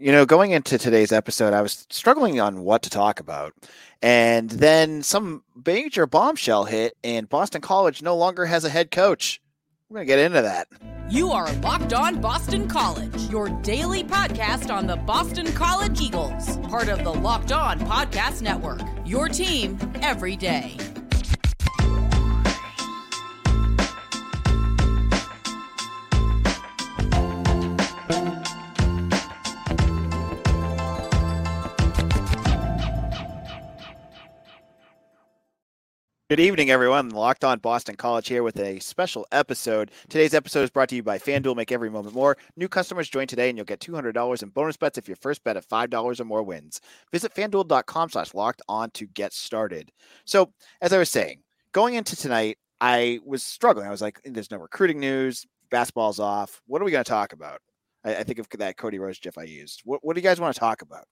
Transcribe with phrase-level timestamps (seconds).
[0.00, 3.52] You know, going into today's episode, I was struggling on what to talk about.
[4.00, 9.40] And then some major bombshell hit, and Boston College no longer has a head coach.
[9.90, 10.68] We're going to get into that.
[11.10, 16.88] You are Locked On Boston College, your daily podcast on the Boston College Eagles, part
[16.88, 18.82] of the Locked On Podcast Network.
[19.04, 20.76] Your team every day.
[36.30, 37.08] Good evening, everyone.
[37.08, 39.90] Locked on Boston College here with a special episode.
[40.10, 41.56] Today's episode is brought to you by FanDuel.
[41.56, 42.36] Make every moment more.
[42.54, 45.56] New customers join today, and you'll get $200 in bonus bets if your first bet
[45.56, 46.82] of $5 or more wins.
[47.12, 49.90] Visit FanDuel.com slash locked on to get started.
[50.26, 50.52] So,
[50.82, 51.40] as I was saying,
[51.72, 53.86] going into tonight, I was struggling.
[53.86, 55.46] I was like, there's no recruiting news.
[55.70, 56.60] Basketball's off.
[56.66, 57.62] What are we going to talk about?
[58.04, 59.80] I, I, think of that Cody Rose GIF I used.
[59.86, 61.06] What, what do you guys want to talk about?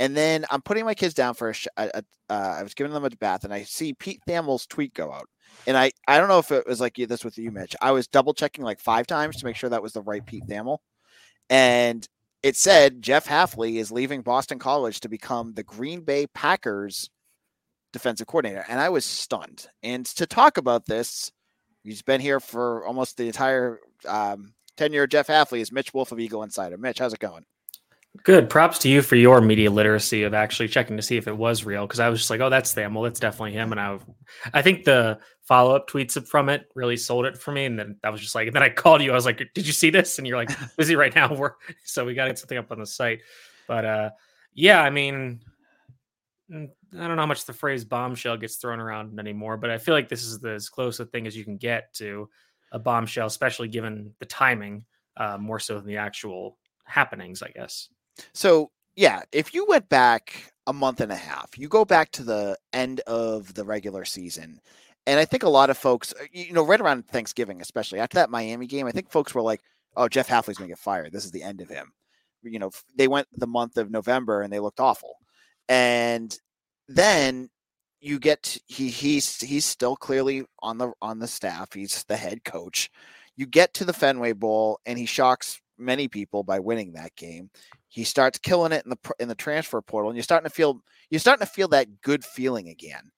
[0.00, 2.74] And then I'm putting my kids down for a, sh- a, a uh, I was
[2.74, 5.28] giving them a bath, and I see Pete Thamel's tweet go out,
[5.66, 7.74] and I I don't know if it was like this with you, Mitch.
[7.80, 10.46] I was double checking like five times to make sure that was the right Pete
[10.46, 10.78] Thamel,
[11.50, 12.06] and
[12.42, 17.10] it said Jeff Hafley is leaving Boston College to become the Green Bay Packers
[17.92, 19.66] defensive coordinator, and I was stunned.
[19.82, 21.32] And to talk about this,
[21.82, 25.60] he's been here for almost the entire um, tenure of Jeff Hafley.
[25.60, 26.76] Is Mitch Wolf of Eagle Insider?
[26.78, 27.44] Mitch, how's it going?
[28.24, 28.48] Good.
[28.48, 31.64] Props to you for your media literacy of actually checking to see if it was
[31.64, 31.86] real.
[31.86, 32.94] Because I was just like, "Oh, that's them.
[32.94, 33.98] Well, that's definitely him." And I,
[34.54, 37.64] I think the follow up tweets from it really sold it for me.
[37.64, 39.12] And then I was just like, and then I called you.
[39.12, 41.52] I was like, "Did you see this?" And you're like, "Busy right now." We're
[41.84, 43.20] so we got to get something up on the site.
[43.66, 44.10] But uh,
[44.54, 45.40] yeah, I mean,
[46.50, 49.78] mm, I don't know how much the phrase bombshell gets thrown around anymore, but I
[49.78, 52.28] feel like this is the, as close a thing as you can get to
[52.72, 54.84] a bombshell, especially given the timing,
[55.16, 57.88] uh, more so than the actual happenings, I guess.
[58.32, 62.24] So yeah, if you went back a month and a half, you go back to
[62.24, 64.60] the end of the regular season.
[65.06, 68.16] And I think a lot of folks, uh, you know, right around Thanksgiving, especially after
[68.16, 69.60] that Miami game, I think folks were like,
[69.96, 71.12] oh, Jeff Hafley's going to get fired.
[71.12, 71.92] This is the end of him.
[72.42, 75.16] You know, they went the month of November and they looked awful.
[75.68, 76.36] And
[76.88, 77.48] then
[78.00, 81.72] you get he he's he's still clearly on the on the staff.
[81.72, 82.90] He's the head coach.
[83.36, 87.50] You get to the Fenway Bowl and he shocks many people by winning that game.
[87.88, 90.82] He starts killing it in the in the transfer portal, and you're starting to feel
[91.10, 93.10] you're starting to feel that good feeling again.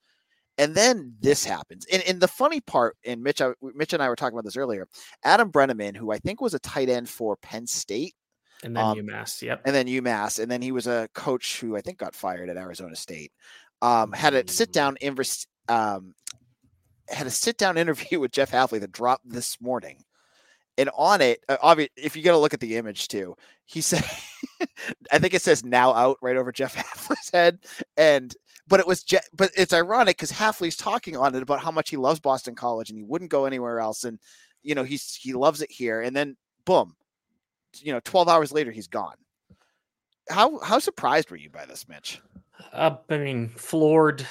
[0.58, 1.86] And then this happens.
[1.90, 4.58] And, and the funny part, and Mitch, I, Mitch and I were talking about this
[4.58, 4.86] earlier.
[5.24, 8.14] Adam Breneman, who I think was a tight end for Penn State,
[8.62, 11.76] and then um, UMass, yep, and then UMass, and then he was a coach who
[11.76, 13.32] I think got fired at Arizona State.
[13.82, 15.46] Um, had a sit down mm.
[15.68, 16.14] um,
[17.08, 20.04] had a sit down interview with Jeff Hafley that dropped this morning
[20.80, 23.36] and on it, uh, obviously, if you get to look at the image too,
[23.66, 24.02] he said,
[25.12, 27.58] I think it says now out right over Jeff Hafley's head.
[27.98, 28.34] And,
[28.66, 31.90] but it was, Je- but it's ironic because Hafley's talking on it about how much
[31.90, 34.04] he loves Boston College and he wouldn't go anywhere else.
[34.04, 34.18] And,
[34.62, 36.00] you know, he's, he loves it here.
[36.00, 36.96] And then boom,
[37.74, 39.16] you know, 12 hours later, he's gone.
[40.30, 42.22] How, how surprised were you by this, Mitch?
[42.72, 44.26] Uh, I mean, floored,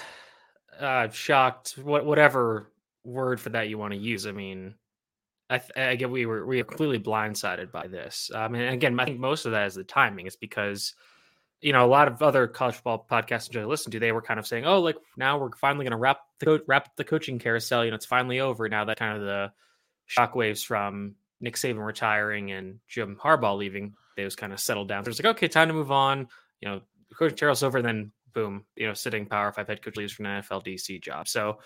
[0.79, 2.71] uh, shocked, what, whatever
[3.03, 4.25] word for that you want to use.
[4.25, 4.73] I mean,
[5.49, 8.29] I, I get we were we were completely blindsided by this.
[8.33, 10.27] Um, and again, I think most of that is the timing.
[10.27, 10.93] It's because
[11.61, 14.39] you know a lot of other college football podcasts I listen to, they were kind
[14.39, 17.39] of saying, "Oh, like now we're finally going to wrap the co- wrap the coaching
[17.39, 17.83] carousel.
[17.83, 19.51] You know, it's finally over now that kind of the
[20.07, 25.03] shockwaves from Nick Saban retiring and Jim Harbaugh leaving, they was kind of settled down.
[25.03, 26.27] There's like, okay, time to move on.
[26.61, 26.81] You know,
[27.17, 27.81] coaching carousel's over.
[27.81, 31.27] Then boom, you know, sitting Power Five head coach leaves for an NFL DC job.
[31.27, 31.59] So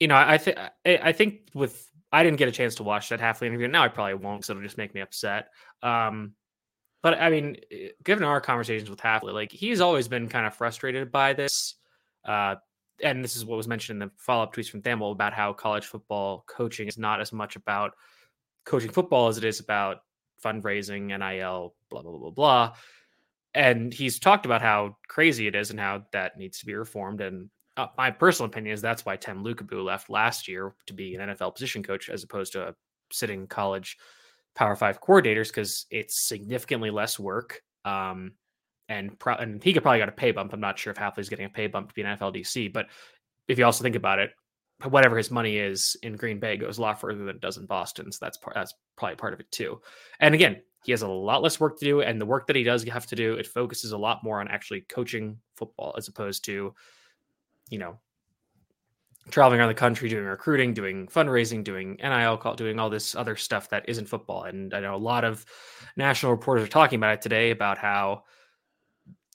[0.00, 3.20] you know, I think I think with I didn't get a chance to watch that
[3.20, 3.68] Hafley interview.
[3.68, 5.48] Now I probably won't because it'll just make me upset.
[5.82, 6.32] Um,
[7.02, 7.56] but I mean,
[8.04, 11.74] given our conversations with Hafley, like he's always been kind of frustrated by this.
[12.24, 12.56] Uh,
[13.02, 15.84] and this is what was mentioned in the follow-up tweets from Thamel about how college
[15.84, 17.92] football coaching is not as much about
[18.64, 19.98] coaching football as it is about
[20.44, 22.74] fundraising, NIL, blah blah blah blah blah.
[23.54, 27.20] And he's talked about how crazy it is and how that needs to be reformed.
[27.20, 31.14] And uh, my personal opinion is that's why Tem Lukabu left last year to be
[31.14, 32.74] an NFL position coach as opposed to a
[33.12, 33.96] sitting college
[34.54, 37.60] Power Five coordinators because it's significantly less work.
[37.84, 38.32] Um,
[38.88, 40.52] and pro- and he could probably got a pay bump.
[40.52, 42.86] I'm not sure if Hafley's getting a pay bump to be an NFL DC, but
[43.48, 44.30] if you also think about it,
[44.84, 47.66] whatever his money is in Green Bay goes a lot further than it does in
[47.66, 48.12] Boston.
[48.12, 49.80] So that's part, that's probably part of it too.
[50.20, 52.62] And again, he has a lot less work to do, and the work that he
[52.62, 56.44] does have to do, it focuses a lot more on actually coaching football as opposed
[56.44, 56.74] to
[57.70, 57.98] you know,
[59.30, 63.36] traveling around the country doing recruiting, doing fundraising, doing NIL call, doing all this other
[63.36, 64.44] stuff that isn't football.
[64.44, 65.44] And I know a lot of
[65.96, 68.22] national reporters are talking about it today about how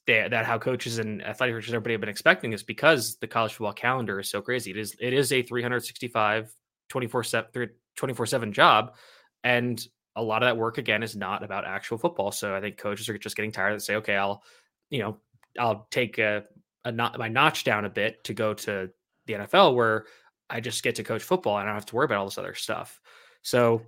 [0.07, 3.53] they, that how coaches and athletic directors everybody have been expecting this because the college
[3.53, 4.71] football calendar is so crazy.
[4.71, 6.51] It is it is a 365
[6.89, 8.95] 24 7 24 7 job
[9.43, 9.85] and
[10.15, 12.31] a lot of that work again is not about actual football.
[12.31, 14.43] So I think coaches are just getting tired and say, okay, I'll
[14.89, 15.17] you know
[15.59, 16.43] I'll take a,
[16.85, 18.89] a not my notch down a bit to go to
[19.25, 20.05] the NFL where
[20.49, 22.37] I just get to coach football and I don't have to worry about all this
[22.37, 22.99] other stuff.
[23.41, 23.83] So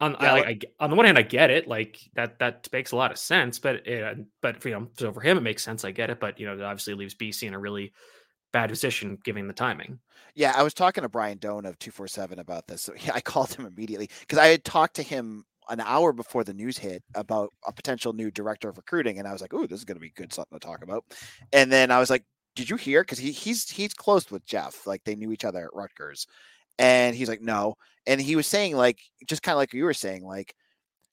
[0.00, 1.66] on yeah, I, I, on the one hand, I get it.
[1.66, 3.58] Like that that makes a lot of sense.
[3.58, 5.84] But it, but you know, so for him, it makes sense.
[5.84, 6.20] I get it.
[6.20, 7.92] But you know, it obviously leaves BC in a really
[8.52, 9.98] bad position given the timing.
[10.34, 12.82] Yeah, I was talking to Brian Dohn of two four seven about this.
[12.82, 16.44] So yeah, I called him immediately because I had talked to him an hour before
[16.44, 19.66] the news hit about a potential new director of recruiting, and I was like, "Ooh,
[19.66, 21.04] this is going to be good something to talk about."
[21.52, 22.24] And then I was like,
[22.56, 25.64] "Did you hear?" Because he he's he's close with Jeff, like they knew each other
[25.64, 26.26] at Rutgers,
[26.78, 27.74] and he's like, "No,"
[28.06, 30.54] and he was saying like just kind of like you were saying, like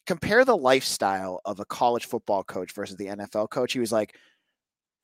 [0.05, 3.73] compare the lifestyle of a college football coach versus the NFL coach.
[3.73, 4.15] He was like,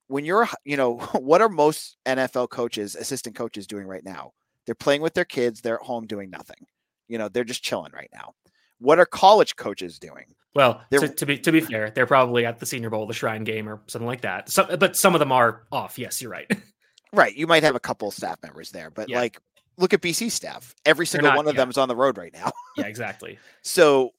[0.07, 4.31] when you're, you know, what are most NFL coaches, assistant coaches doing right now?
[4.65, 5.62] They're playing with their kids.
[5.62, 6.68] They're at home doing nothing.
[7.07, 8.33] You know, they're just chilling right now.
[8.81, 10.25] What are college coaches doing?
[10.54, 13.44] Well, to, to, be to be fair, they're probably at the Senior Bowl, the Shrine
[13.44, 14.50] Game, or something like that.
[14.50, 15.98] So, but some of them are off.
[15.98, 16.51] Yes, you're right.
[17.13, 17.33] right.
[17.36, 19.19] You might have a couple staff members there, but yeah.
[19.19, 19.39] like,
[19.78, 20.75] look at BC staff.
[20.86, 21.62] Every single not, one of yeah.
[21.62, 22.51] them is on the road right now.
[22.78, 23.39] yeah, exactly.
[23.62, 24.12] So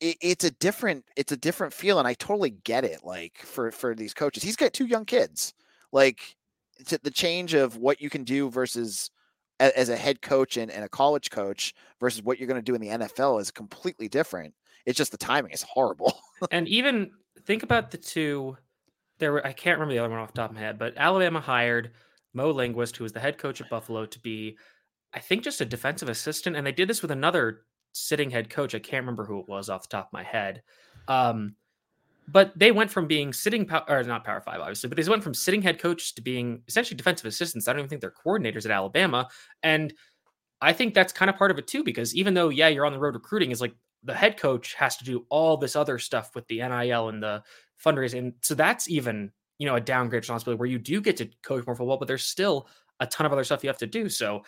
[0.00, 3.00] it, it's a different it's a different feel, and I totally get it.
[3.04, 5.52] Like for for these coaches, he's got two young kids.
[5.92, 6.36] Like
[7.02, 9.10] the change of what you can do versus
[9.58, 12.74] as a head coach and, and a college coach versus what you're going to do
[12.74, 14.54] in the NFL is completely different.
[14.84, 16.18] It's just the timing is horrible.
[16.50, 17.10] and even
[17.44, 18.56] think about the two.
[19.18, 20.94] There were I can't remember the other one off the top of my head, but
[20.96, 21.92] Alabama hired
[22.34, 24.58] Mo Linguist, who was the head coach at Buffalo, to be,
[25.14, 27.62] I think, just a defensive assistant, and they did this with another
[27.92, 28.74] sitting head coach.
[28.74, 30.62] I can't remember who it was off the top of my head.
[31.08, 31.56] Um,
[32.28, 35.22] but they went from being sitting power, or not power five, obviously, but they went
[35.22, 37.68] from sitting head coach to being essentially defensive assistants.
[37.68, 39.28] I don't even think they're coordinators at Alabama.
[39.62, 39.94] And
[40.60, 42.92] I think that's kind of part of it too, because even though, yeah, you're on
[42.92, 46.34] the road recruiting, is like the head coach has to do all this other stuff
[46.34, 47.42] with the NIL and the
[47.84, 48.18] fundraising.
[48.18, 51.66] And so that's even, you know, a downgrade responsibility where you do get to coach
[51.66, 52.68] more football, but there's still
[53.00, 54.08] a ton of other stuff you have to do.
[54.08, 54.42] So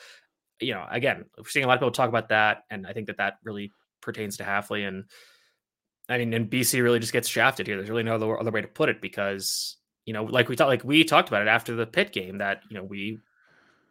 [0.60, 3.06] you know, again, we're seeing a lot of people talk about that, and I think
[3.06, 5.04] that that really pertains to Hafley And
[6.08, 7.76] I mean, and BC really just gets shafted here.
[7.76, 9.76] There's really no other, other way to put it because
[10.08, 12.62] you know, like we talked, like we talked about it after the Pitt game that
[12.70, 13.18] you know we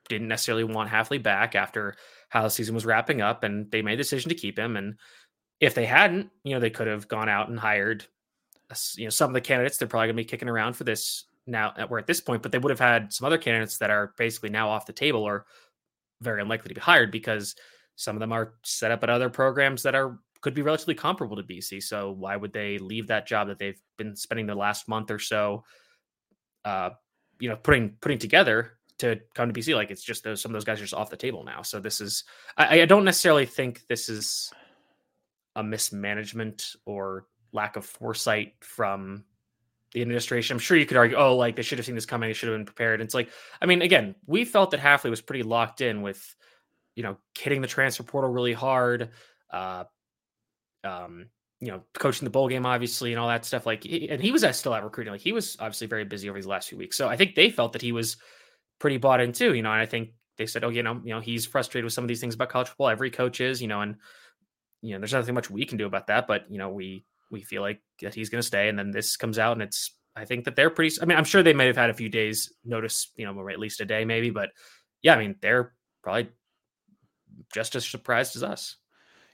[0.10, 1.96] didn't necessarily want Hafley back after
[2.30, 4.76] how the season was wrapping up, and they made the decision to keep him.
[4.76, 4.96] And
[5.60, 8.04] if they hadn't, you know, they could have gone out and hired,
[8.72, 10.86] uh, you know, some of the candidates they're probably going to be kicking around for
[10.86, 11.72] this now.
[11.78, 14.14] Uh, We're at this point, but they would have had some other candidates that are
[14.18, 15.46] basically now off the table or
[16.22, 17.56] very unlikely to be hired because
[17.96, 20.18] some of them are set up at other programs that are
[20.48, 21.84] could be relatively comparable to BC.
[21.84, 25.20] So why would they leave that job that they've been spending the last month or
[25.20, 25.66] so,
[26.64, 26.92] uh,
[27.40, 29.76] you know, putting putting together to come to BC?
[29.76, 31.64] Like it's just those some of those guys are just off the table now.
[31.64, 32.24] So this is
[32.56, 34.54] I, I don't necessarily think this is
[35.58, 39.26] a mismanagement or lack of foresight from
[39.92, 40.56] the administration.
[40.56, 42.48] I'm sure you could argue, oh, like they should have seen this coming, they should
[42.48, 43.02] have been prepared.
[43.02, 43.30] And it's like,
[43.62, 46.36] I mean, again, we felt that Hafley was pretty locked in with,
[46.96, 49.10] you know, hitting the transfer portal really hard,
[49.52, 49.86] uh,
[50.88, 51.28] um,
[51.60, 53.66] you know, coaching the bowl game, obviously, and all that stuff.
[53.66, 55.12] Like, and he was still at recruiting.
[55.14, 56.98] Like, he was obviously very busy over these last few weeks.
[56.98, 58.18] So I think they felt that he was
[58.80, 59.54] pretty bought in too.
[59.54, 61.94] You know, and I think they said, oh, you know, you know, he's frustrated with
[61.94, 62.90] some of these things about college football.
[62.90, 63.96] Every coach is, you know, and
[64.82, 66.28] you know, there's nothing much we can do about that.
[66.28, 68.70] But you know, we we feel like that he's going to stay.
[68.70, 70.96] And then this comes out, and it's I think that they're pretty.
[71.02, 73.50] I mean, I'm sure they may have had a few days notice, you know, or
[73.50, 74.50] at least a day maybe, but
[75.02, 76.30] yeah, I mean, they're probably
[77.54, 78.78] just as surprised as us.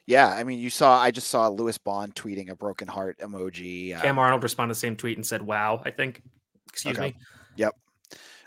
[0.05, 0.99] Yeah, I mean, you saw.
[0.99, 3.99] I just saw Lewis Bond tweeting a broken heart emoji.
[4.01, 6.21] Cam um, Arnold responded to the same tweet and said, "Wow." I think.
[6.69, 7.09] Excuse okay.
[7.09, 7.15] me.
[7.55, 7.75] Yep.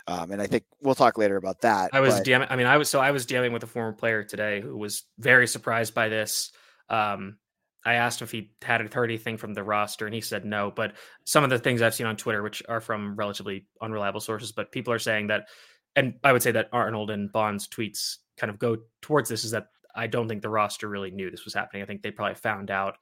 [0.07, 1.89] Um, and I think we'll talk later about that.
[1.93, 2.25] I was but...
[2.25, 2.47] DMing.
[2.49, 5.03] I mean, I was so I was DMing with a former player today who was
[5.17, 6.51] very surprised by this.
[6.89, 7.37] Um,
[7.85, 10.71] I asked him if he had heard anything from the roster, and he said no.
[10.73, 10.93] But
[11.25, 14.71] some of the things I've seen on Twitter, which are from relatively unreliable sources, but
[14.71, 15.47] people are saying that,
[15.95, 19.51] and I would say that Arnold and Bond's tweets kind of go towards this, is
[19.51, 21.81] that I don't think the roster really knew this was happening.
[21.81, 22.97] I think they probably found out,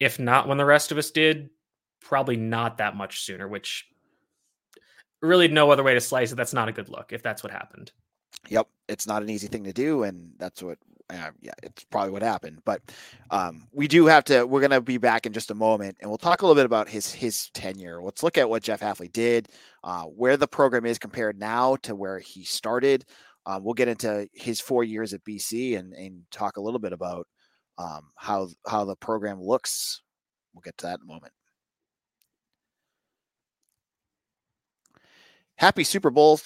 [0.00, 1.50] if not when the rest of us did,
[2.00, 3.86] probably not that much sooner, which
[5.20, 6.36] really no other way to slice it.
[6.36, 7.92] That's not a good look if that's what happened.
[8.48, 10.78] Yep, it's not an easy thing to do, and that's what
[11.10, 12.60] uh, yeah, it's probably what happened.
[12.64, 12.80] But
[13.30, 14.46] um, we do have to.
[14.46, 16.88] We're gonna be back in just a moment, and we'll talk a little bit about
[16.88, 18.02] his his tenure.
[18.02, 19.48] Let's look at what Jeff Hafley did,
[19.84, 23.04] uh, where the program is compared now to where he started.
[23.46, 26.92] Um, we'll get into his four years at BC and, and talk a little bit
[26.92, 27.26] about
[27.78, 30.02] um, how how the program looks.
[30.54, 31.32] We'll get to that in a moment.
[35.56, 36.40] Happy Super Bowl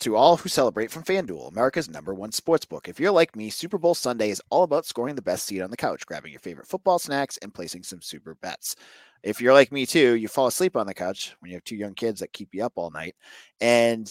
[0.00, 2.88] to all who celebrate from FanDuel, America's number one sportsbook.
[2.88, 5.70] If you're like me, Super Bowl Sunday is all about scoring the best seat on
[5.70, 8.76] the couch, grabbing your favorite football snacks, and placing some super bets.
[9.24, 11.74] If you're like me too, you fall asleep on the couch when you have two
[11.74, 13.16] young kids that keep you up all night.
[13.60, 14.08] And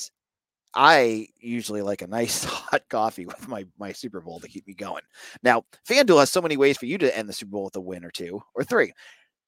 [0.75, 4.74] I usually like a nice hot coffee with my my Super Bowl to keep me
[4.74, 5.03] going.
[5.44, 7.82] Now, FanDuel has so many ways for you to end the Super Bowl with a
[7.82, 8.94] win or two or three.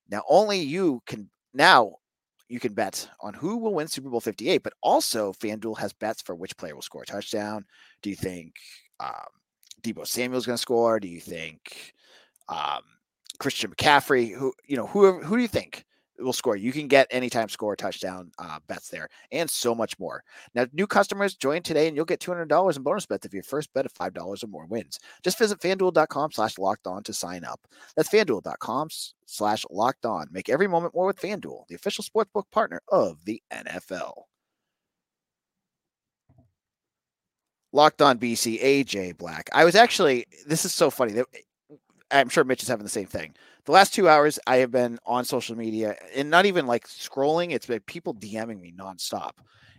[0.09, 1.95] Now, only you can now
[2.47, 6.21] you can bet on who will win Super Bowl 58, but also FanDuel has bets
[6.21, 7.65] for which player will score a touchdown.
[8.03, 8.53] Do you think
[8.99, 9.25] um,
[9.81, 10.99] Deebo Samuel's going to score?
[10.99, 11.93] Do you think
[12.47, 12.81] um,
[13.39, 14.35] Christian McCaffrey?
[14.35, 15.85] Who you know who who do you think
[16.19, 16.55] will score?
[16.55, 20.23] You can get anytime score touchdown uh, bets there, and so much more.
[20.53, 23.33] Now, new customers join today, and you'll get two hundred dollars in bonus bets if
[23.33, 24.99] your first bet of five dollars or more wins.
[25.23, 27.59] Just visit FanDuel.com/slash locked on to sign up.
[27.95, 28.89] That's FanDuel.com
[29.25, 30.27] slash locked on.
[30.31, 34.13] Make every moment more with FanDuel, the official sportsbook partner of the NFL.
[37.75, 39.49] Locked on BC, AJ Black.
[39.51, 41.21] I was actually, this is so funny.
[42.09, 43.35] I'm sure Mitch is having the same thing.
[43.65, 47.51] The last two hours, I have been on social media and not even like scrolling.
[47.51, 49.31] It's been people DMing me nonstop.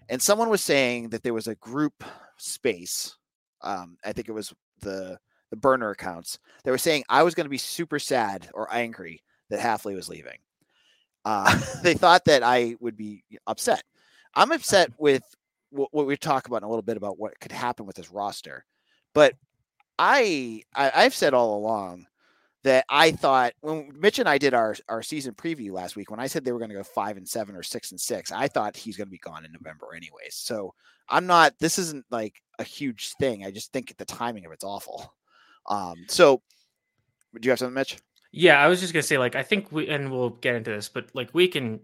[0.08, 2.02] And someone was saying that there was a group
[2.36, 3.16] space.
[3.62, 5.18] Um, I think it was the
[5.50, 6.40] the burner accounts.
[6.64, 10.08] They were saying I was going to be super sad or angry that Hafley was
[10.08, 10.38] leaving.
[11.24, 13.84] Uh, they thought that I would be upset.
[14.34, 15.22] I'm upset with
[15.70, 18.10] what, what we talk about in a little bit about what could happen with this
[18.10, 18.64] roster,
[19.14, 19.34] but
[19.98, 22.06] I, I I've said all along
[22.66, 26.18] that I thought when Mitch and I did our our season preview last week, when
[26.18, 28.48] I said they were going to go five and seven or six and six, I
[28.48, 30.34] thought he's going to be gone in November anyways.
[30.34, 30.74] So
[31.08, 31.54] I'm not.
[31.60, 33.44] This isn't like a huge thing.
[33.44, 35.14] I just think the timing of it's awful.
[35.66, 36.04] Um.
[36.08, 36.42] So,
[37.40, 37.98] do you have something, Mitch?
[38.32, 40.88] Yeah, I was just gonna say, like, I think we, and we'll get into this,
[40.88, 41.80] but like, we can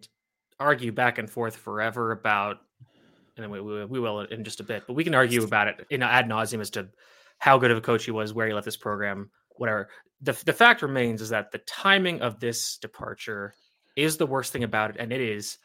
[0.59, 2.59] argue back and forth forever about,
[3.37, 5.87] and we, we, we will in just a bit, but we can argue about it
[5.91, 6.89] in ad nauseum as to
[7.39, 9.89] how good of a coach he was, where he left this program, whatever.
[10.23, 13.55] The, the fact remains is that the timing of this departure
[13.97, 15.59] is the worst thing about it, and it is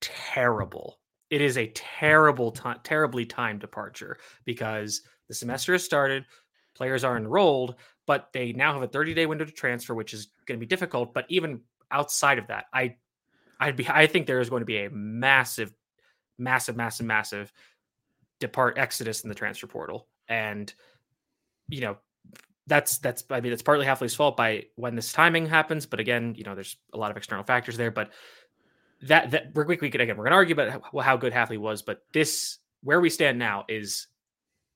[0.00, 0.98] terrible.
[1.30, 6.24] It is a terrible time, terribly timed departure because the semester has started,
[6.74, 10.28] players are enrolled, but they now have a 30 day window to transfer, which is
[10.46, 11.12] going to be difficult.
[11.14, 12.96] But even outside of that, I,
[13.58, 15.72] I'd be, I think there is going to be a massive,
[16.38, 17.52] massive, massive, massive
[18.38, 20.72] depart exodus in the transfer portal, and
[21.68, 21.96] you know
[22.66, 26.34] that's that's I mean it's partly Hafley's fault by when this timing happens, but again,
[26.36, 27.90] you know, there's a lot of external factors there.
[27.90, 28.10] But
[29.02, 31.82] that that we're we could again we're gonna argue about how, how good Hafley was,
[31.82, 34.08] but this where we stand now is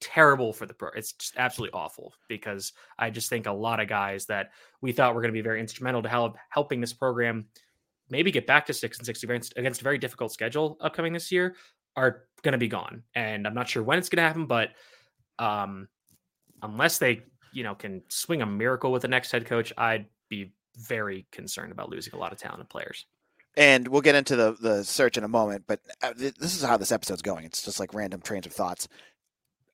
[0.00, 0.90] terrible for the pro.
[0.94, 5.14] It's just absolutely awful because I just think a lot of guys that we thought
[5.14, 7.46] were to be very instrumental to help helping this program
[8.08, 11.30] maybe get back to six and six against against a very difficult schedule upcoming this
[11.30, 11.56] year
[11.96, 13.02] are to be gone.
[13.14, 14.70] And I'm not sure when it's to happen, but
[15.38, 15.88] um,
[16.62, 20.52] unless they you know can swing a miracle with the next head coach, I'd be
[20.76, 23.06] very concerned about losing a lot of talented players.
[23.56, 26.76] And we'll get into the the search in a moment, but uh, this is how
[26.76, 27.44] this episode's going.
[27.44, 28.88] It's just like random trains of thoughts.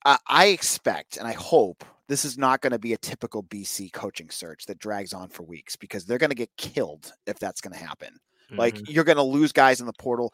[0.05, 4.29] I expect and I hope this is not going to be a typical BC coaching
[4.29, 7.73] search that drags on for weeks because they're going to get killed if that's going
[7.73, 8.17] to happen.
[8.49, 8.59] Mm-hmm.
[8.59, 10.33] Like you're going to lose guys in the portal.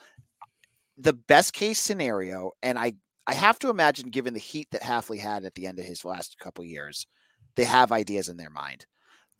[0.98, 2.94] The best case scenario, and I
[3.26, 6.06] I have to imagine, given the heat that Hafley had at the end of his
[6.06, 7.08] last couple years,
[7.56, 8.86] they have ideas in their mind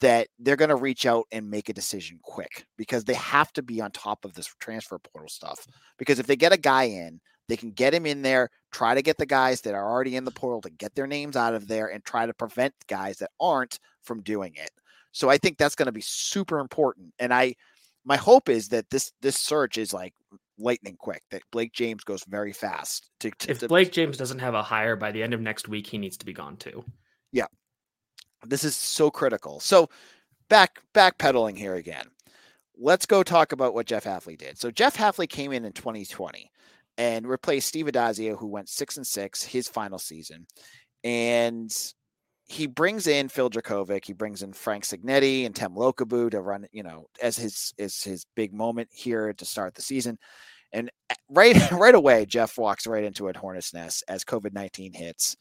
[0.02, 3.62] that they're going to reach out and make a decision quick because they have to
[3.62, 5.66] be on top of this transfer portal stuff.
[5.98, 9.02] Because if they get a guy in, they can get him in there, try to
[9.02, 11.68] get the guys that are already in the portal to get their names out of
[11.68, 14.72] there and try to prevent guys that aren't from doing it.
[15.14, 17.14] So I think that's going to be super important.
[17.20, 17.56] And I,
[18.04, 20.14] my hope is that this this search is like
[20.58, 21.22] lightning quick.
[21.32, 23.10] That Blake James goes very fast.
[23.22, 25.88] To, to if Blake James doesn't have a hire by the end of next week,
[25.88, 26.84] he needs to be gone too.
[27.32, 27.46] Yeah,
[28.46, 29.60] this is so critical.
[29.60, 29.90] So
[30.50, 32.06] back backpedaling here again.
[32.78, 34.58] Let's go talk about what Jeff Hafley did.
[34.58, 36.52] So Jeff Hafley came in in 2020
[36.98, 40.48] and replaced Steve Addazio, who went six and six his final season.
[41.04, 41.72] And
[42.46, 46.68] he brings in Phil Jurkovec, he brings in Frank Cignetti and Tem Lukabu to run,
[46.72, 50.18] you know, as his is his big moment here to start the season.
[50.72, 54.94] And eh, right right away, Jeff walks right into a hornet's nest as COVID nineteen
[54.94, 55.36] hits,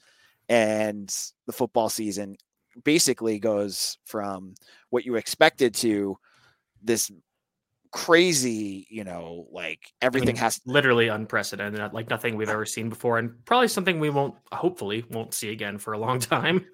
[0.48, 1.14] and
[1.46, 2.36] the football season
[2.84, 4.54] basically goes from
[4.90, 6.16] what you expected to
[6.82, 7.10] this
[7.92, 12.66] crazy, you know, like everything I mean, has literally unprecedented, like nothing we've uh ever
[12.66, 16.66] seen before, and probably something we won't, hopefully, won't see again for a long time.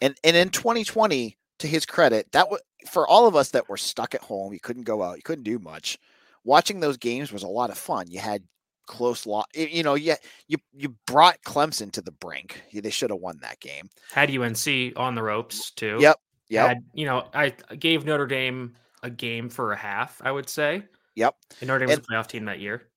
[0.00, 3.76] And and in 2020, to his credit, that was for all of us that were
[3.76, 4.52] stuck at home.
[4.52, 5.16] You couldn't go out.
[5.16, 5.98] You couldn't do much.
[6.44, 8.10] Watching those games was a lot of fun.
[8.10, 8.42] You had
[8.90, 9.44] close law.
[9.54, 10.16] You know, yeah,
[10.48, 12.60] you you brought Clemson to the brink.
[12.74, 13.88] They should have won that game.
[14.12, 14.66] Had UNC
[14.96, 15.98] on the ropes too.
[16.00, 16.16] Yep.
[16.48, 16.68] Yep.
[16.68, 20.20] Had, you know, I gave Notre Dame a game for a half.
[20.24, 20.82] I would say.
[21.14, 21.36] Yep.
[21.60, 22.88] And Notre Dame was and, a playoff team that year.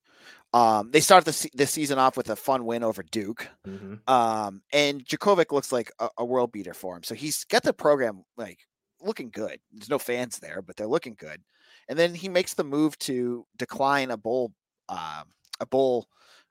[0.54, 3.48] Um, they start the, the season off with a fun win over Duke.
[3.68, 4.08] Mm-hmm.
[4.12, 7.02] Um, and Jurkovec looks like a, a, world beater for him.
[7.02, 8.60] So he's got the program like
[9.02, 9.60] looking good.
[9.72, 11.42] There's no fans there, but they're looking good.
[11.90, 14.54] And then he makes the move to decline a bowl,
[14.90, 15.24] uh,
[15.60, 16.08] a bowl.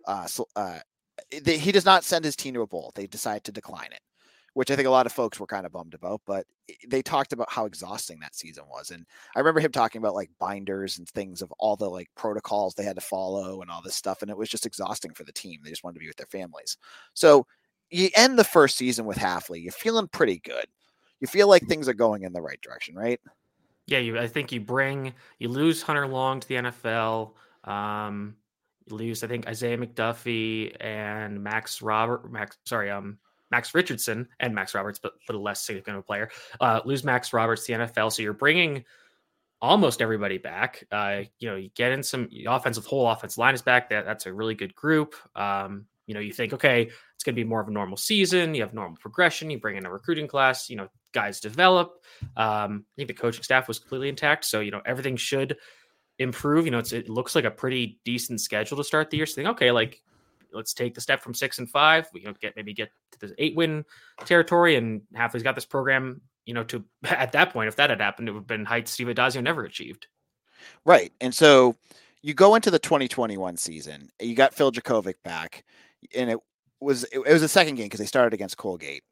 [0.06, 0.78] Uh, so, uh,
[1.42, 2.92] they, he does not send his team to a bowl.
[2.94, 4.00] They decide to decline it
[4.54, 6.20] which I think a lot of folks were kind of bummed about.
[6.26, 6.46] But
[6.86, 10.30] they talked about how exhausting that season was, and I remember him talking about like
[10.38, 13.96] binders and things of all the like protocols they had to follow and all this
[13.96, 15.60] stuff, and it was just exhausting for the team.
[15.62, 16.76] They just wanted to be with their families.
[17.14, 17.46] So
[17.90, 19.62] you end the first season with Hafley.
[19.62, 20.66] You're feeling pretty good.
[21.20, 23.20] You feel like things are going in the right direction, right?
[23.86, 24.18] Yeah, you.
[24.18, 27.32] I think you bring you lose Hunter Long to the NFL.
[27.64, 28.36] Um,
[28.90, 32.30] lose, I think, Isaiah McDuffie and Max Robert.
[32.30, 33.18] Max, sorry, um,
[33.50, 36.30] Max Richardson and Max Roberts, but a little less significant of a player.
[36.60, 38.84] Uh, lose Max Roberts the NFL, so you're bringing
[39.60, 40.84] almost everybody back.
[40.90, 43.90] Uh, you know, you get in some offensive whole offense line is back.
[43.90, 45.14] That that's a really good group.
[45.36, 48.54] Um, you know, you think okay, it's going to be more of a normal season.
[48.54, 49.50] You have normal progression.
[49.50, 50.68] You bring in a recruiting class.
[50.68, 52.02] You know, guys develop.
[52.36, 55.56] Um, I think the coaching staff was completely intact, so you know everything should
[56.22, 56.64] improve.
[56.64, 59.26] You know, it looks like a pretty decent schedule to start the year.
[59.26, 60.02] So think, okay, like
[60.52, 62.08] let's take the step from six and five.
[62.12, 63.84] We you know, get maybe get to the eight win
[64.24, 66.20] territory, and Hafley's got this program.
[66.46, 68.92] You know, to at that point, if that had happened, it would have been heights
[68.92, 70.06] Steve Addazio never achieved.
[70.84, 71.76] Right, and so
[72.22, 74.10] you go into the 2021 season.
[74.20, 75.64] You got Phil Jurkovec back,
[76.16, 76.38] and it
[76.80, 79.02] was it, was a second game because they started against Colgate.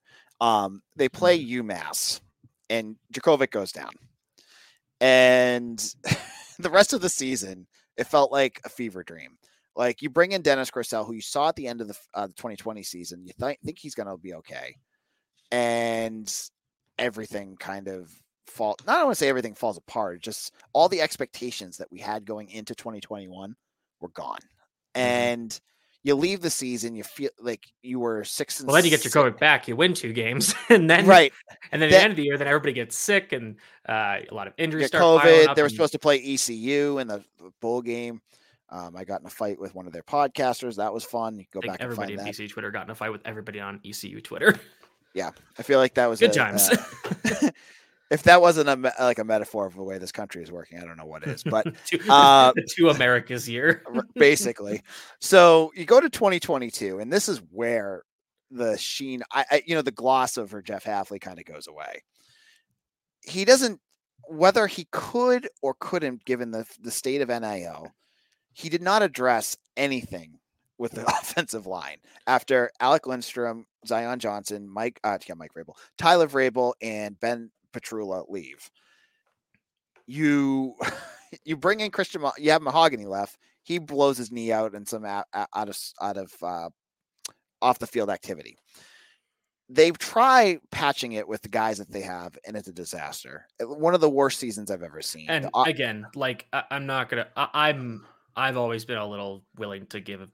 [0.41, 1.71] Um, they play mm-hmm.
[1.71, 2.21] UMass,
[2.69, 3.93] and Jurkovec goes down,
[5.01, 5.95] and
[6.63, 9.37] the rest of the season it felt like a fever dream.
[9.77, 12.27] Like you bring in Dennis Grosel, who you saw at the end of the, uh,
[12.27, 14.75] the 2020 season, you th- think he's going to be okay,
[15.53, 16.33] and
[16.99, 18.11] everything kind of
[18.47, 18.77] fall.
[18.87, 20.23] Not I want to say everything falls apart.
[20.23, 23.55] Just all the expectations that we had going into 2021
[24.01, 24.41] were gone,
[24.95, 25.01] mm-hmm.
[25.01, 25.61] and
[26.03, 28.61] you leave the season, you feel like you were six.
[28.61, 31.33] And well, then you get your COVID back, you win two games, and then right,
[31.73, 33.57] and then at the end of the year, then everybody gets sick and
[33.89, 34.87] uh, a lot of injuries.
[34.87, 35.55] Start COVID.
[35.55, 35.73] They were and...
[35.73, 37.25] supposed to play ECU in the
[37.61, 38.21] bowl game.
[38.71, 40.77] Um, I got in a fight with one of their podcasters.
[40.77, 41.39] That was fun.
[41.39, 41.71] You go back.
[41.71, 44.59] And everybody in BC Twitter got in a fight with everybody on ECU Twitter.
[45.13, 46.71] Yeah, I feel like that was good a, times.
[46.71, 47.51] Uh,
[48.11, 50.85] if that wasn't a like a metaphor of the way this country is working, I
[50.85, 51.43] don't know what is.
[51.43, 54.83] But two, uh, two Americas year, basically.
[55.21, 58.03] So you go to 2022, and this is where
[58.51, 62.03] the sheen, I, I you know, the gloss over Jeff Hafley kind of goes away.
[63.23, 63.81] He doesn't,
[64.29, 67.93] whether he could or couldn't, given the the state of NIL
[68.53, 70.39] he did not address anything
[70.79, 76.29] with the offensive line after Alec Lindstrom, Zion Johnson, Mike, uh, yeah, Mike Vrabel, Tyler
[76.29, 78.71] Vrabel, and Ben Petrula leave.
[80.07, 80.75] You
[81.45, 83.39] you bring in Christian, you have Mahogany left.
[83.63, 86.69] He blows his knee out in some out, out of out of uh,
[87.63, 88.57] off the field activity.
[89.69, 93.47] They try patching it with the guys that they have, and it's a disaster.
[93.61, 95.31] One of the worst seasons I've ever seen.
[95.31, 97.29] And the, again, like I, am not gonna.
[97.37, 98.05] I, I'm
[98.35, 100.27] I've always been a little willing to give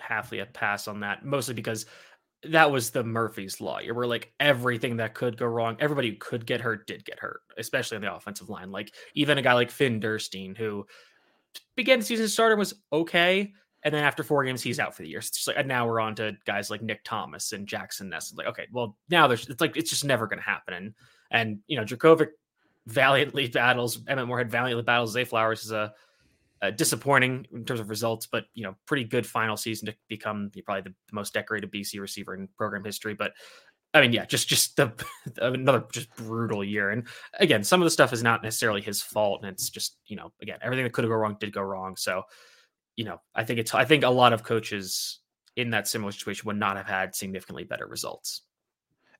[0.00, 1.86] Hafley a pass on that, mostly because
[2.50, 3.78] that was the Murphy's Law.
[3.78, 7.18] You were like everything that could go wrong, everybody who could get hurt did get
[7.18, 8.70] hurt, especially on the offensive line.
[8.70, 10.86] Like even a guy like Finn Dirstine, who
[11.76, 13.52] began the season starter was okay.
[13.82, 15.20] And then after four games, he's out for the year.
[15.20, 18.32] So like, and now we're on to guys like Nick Thomas and Jackson Ness.
[18.34, 20.74] Like, okay, well, now there's it's like it's just never gonna happen.
[20.74, 20.94] And
[21.30, 22.28] and you know, Jurkovec
[22.86, 25.92] valiantly battles, Emmett Morehead valiantly battles Zay Flowers is a
[26.64, 30.50] uh, disappointing in terms of results, but you know, pretty good final season to become
[30.64, 33.14] probably the, most decorated BC receiver in program history.
[33.14, 33.32] But
[33.92, 34.92] I mean, yeah, just just the
[35.42, 36.90] another just brutal year.
[36.90, 37.06] And
[37.38, 40.32] again, some of the stuff is not necessarily his fault, and it's just you know,
[40.40, 41.96] again, everything that could have go wrong did go wrong.
[41.96, 42.22] So,
[42.96, 45.20] you know, I think it's I think a lot of coaches
[45.56, 48.42] in that similar situation would not have had significantly better results.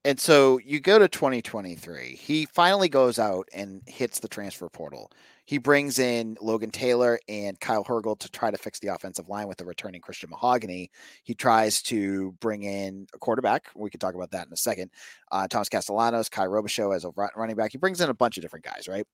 [0.07, 2.17] And so you go to 2023.
[2.17, 5.11] He finally goes out and hits the transfer portal.
[5.47, 9.47] He brings in Logan Taylor and Kyle Hergel to try to fix the offensive line
[9.47, 10.91] with the returning Christian Mahogany.
[11.23, 13.67] He tries to bring in a quarterback.
[13.77, 14.91] We can talk about that in a second.
[15.31, 17.73] Uh, Thomas Castellanos, Kye Robichaux as a running back.
[17.73, 19.07] He brings in a bunch of different guys, right?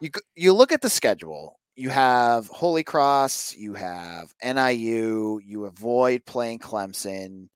[0.00, 1.58] You you look at the schedule.
[1.76, 7.48] you have Holy Cross, you have NIU, you avoid playing Clemson,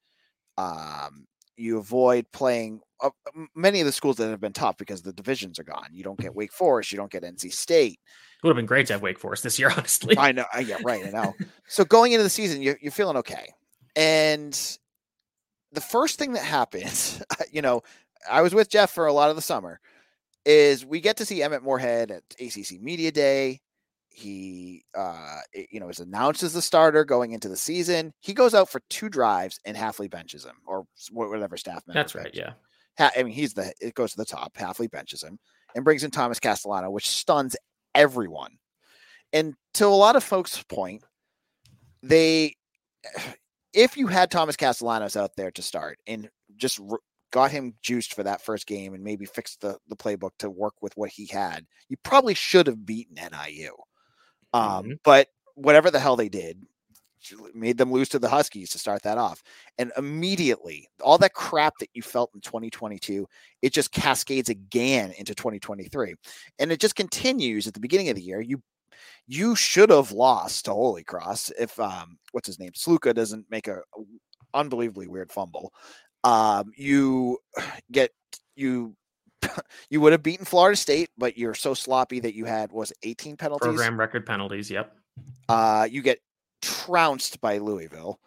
[0.57, 3.11] um, you avoid playing uh,
[3.55, 5.89] many of the schools that have been tough because the divisions are gone.
[5.93, 7.99] You don't get Wake Forest, you don't get NC State.
[8.03, 10.17] It would have been great to have Wake Forest this year, honestly.
[10.19, 10.45] I know.
[10.65, 11.07] Yeah, right.
[11.07, 11.35] I know.
[11.67, 13.53] so going into the season, you're, you're feeling okay.
[13.97, 14.79] And
[15.73, 17.83] the first thing that happens, you know,
[18.31, 19.81] I was with Jeff for a lot of the summer,
[20.47, 23.61] is we get to see Emmett Morehead at ACC Media Day.
[24.17, 28.13] He, uh, you know, is announced as the starter going into the season.
[28.21, 31.99] He goes out for two drives and Hafley benches him or whatever staff member.
[31.99, 32.31] That's right.
[32.33, 32.53] Yeah.
[32.99, 34.55] I mean, he's the, it goes to the top.
[34.57, 35.39] Hafley benches him
[35.75, 37.57] and brings in Thomas Castellano, which stuns
[37.95, 38.53] everyone.
[39.33, 41.03] And to a lot of folks' point,
[42.03, 42.55] they,
[43.73, 46.81] if you had Thomas Castellanos out there to start and just
[47.33, 50.75] got him juiced for that first game and maybe fixed the, the playbook to work
[50.81, 53.73] with what he had, you probably should have beaten NIU.
[54.55, 54.93] Um, mm-hmm.
[55.05, 56.59] But whatever the hell they did,
[57.55, 59.43] made them lose to the Huskies to start that off.
[59.79, 63.27] And immediately, all that crap that you felt in 2022,
[63.63, 66.15] it just cascades again into 2023.
[66.59, 68.41] And it just continues at the beginning of the year.
[68.41, 68.63] You
[69.27, 72.73] you should have lost to Holy Cross if um what's his name?
[72.73, 74.03] Sluka doesn't make a, a
[74.55, 75.73] unbelievably weird fumble
[76.25, 77.39] um, you
[77.93, 78.11] get
[78.57, 78.97] you
[79.91, 83.37] you would have beaten Florida State, but you're so sloppy that you had was 18
[83.37, 83.67] penalties.
[83.67, 84.71] Program record penalties.
[84.71, 84.95] Yep.
[85.49, 86.19] Uh, you get
[86.63, 88.19] trounced by Louisville,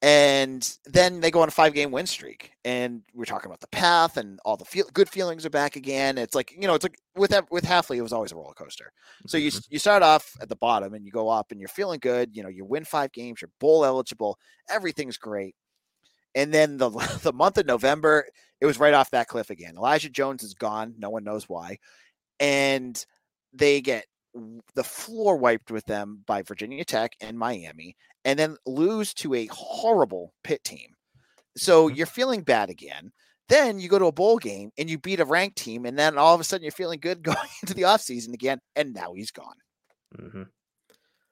[0.00, 2.52] and then they go on a five game win streak.
[2.64, 6.18] And we're talking about the path, and all the feel, good feelings are back again.
[6.18, 8.92] It's like you know, it's like with with Hafley, it was always a roller coaster.
[9.26, 9.58] So you mm-hmm.
[9.68, 12.34] you start off at the bottom, and you go up, and you're feeling good.
[12.34, 14.38] You know, you win five games, you're bowl eligible,
[14.70, 15.54] everything's great
[16.34, 16.90] and then the
[17.22, 18.26] the month of November,
[18.60, 19.76] it was right off that cliff again.
[19.76, 20.94] Elijah Jones is gone.
[20.98, 21.78] No one knows why.
[22.40, 23.04] And
[23.52, 24.06] they get
[24.74, 29.46] the floor wiped with them by Virginia Tech and Miami, and then lose to a
[29.46, 30.94] horrible Pitt team.
[31.56, 31.96] So mm-hmm.
[31.96, 33.12] you're feeling bad again.
[33.48, 36.16] Then you go to a bowl game and you beat a ranked team, and then
[36.16, 39.30] all of a sudden you're feeling good going into the offseason again, and now he's
[39.30, 39.56] gone.
[40.18, 40.42] Mm-hmm.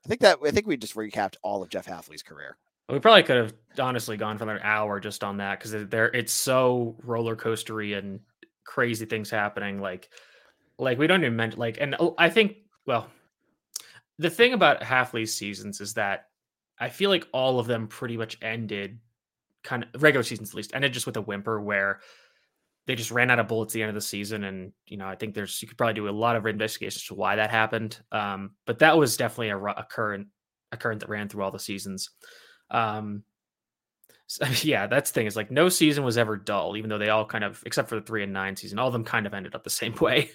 [0.05, 2.57] I think that I think we just recapped all of Jeff Hafley's career.
[2.91, 6.33] We probably could have honestly gone for an hour just on that because there it's
[6.33, 8.21] so roller coastery and
[8.65, 9.81] crazy things happening.
[9.81, 10.11] Like,
[10.79, 13.09] like we don't even mention like, and oh, I think well,
[14.19, 16.27] the thing about Hafley's seasons is that
[16.79, 18.99] I feel like all of them pretty much ended
[19.63, 22.01] kind of regular seasons at least ended just with a whimper where
[22.87, 25.07] they just ran out of bullets at the end of the season and you know
[25.07, 28.01] i think there's you could probably do a lot of investigations to why that happened
[28.11, 30.29] um, but that was definitely a, a current
[30.73, 32.11] a current that ran through all the seasons
[32.71, 33.25] um,
[34.27, 37.09] so, yeah, that's the thing is like no season was ever dull, even though they
[37.09, 39.35] all kind of, except for the three and nine season, all of them kind of
[39.35, 40.31] ended up the same way.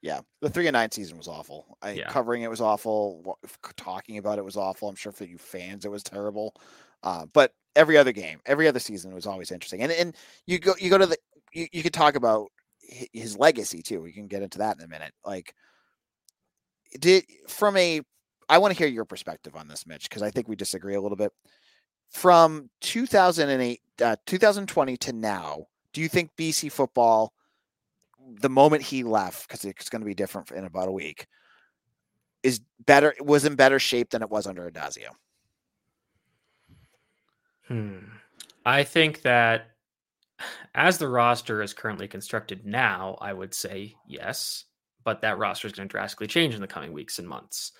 [0.00, 1.76] Yeah, the three and nine season was awful.
[1.82, 2.08] I, yeah.
[2.08, 3.38] Covering it was awful.
[3.76, 4.88] Talking about it was awful.
[4.88, 6.54] I'm sure for you fans it was terrible.
[7.02, 9.82] Uh, but every other game, every other season was always interesting.
[9.82, 10.14] And and
[10.46, 11.16] you go you go to the
[11.52, 12.48] you, you could talk about
[13.12, 14.00] his legacy too.
[14.00, 15.12] We can get into that in a minute.
[15.24, 15.54] Like,
[17.00, 18.02] did from a
[18.48, 21.00] I want to hear your perspective on this, Mitch, because I think we disagree a
[21.00, 21.32] little bit
[22.08, 27.32] from 2008 uh, 2020 to now do you think bc football
[28.40, 31.26] the moment he left because it's going to be different in about a week
[32.42, 35.10] is better was in better shape than it was under Addazio?
[37.66, 37.98] Hmm.
[38.64, 39.70] I think that
[40.74, 44.64] as the roster is currently constructed now, I would say yes,
[45.04, 47.72] but that roster is going to drastically change in the coming weeks and months.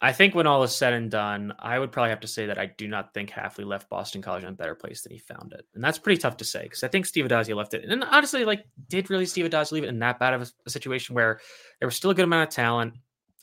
[0.00, 2.58] I think when all is said and done, I would probably have to say that
[2.58, 5.52] I do not think Hafley left Boston College in a better place than he found
[5.52, 5.66] it.
[5.74, 7.84] And that's pretty tough to say because I think Steve Addazio left it.
[7.84, 10.70] And honestly, like, did really Steve Addazio leave it in that bad of a, a
[10.70, 11.40] situation where
[11.80, 12.94] there was still a good amount of talent?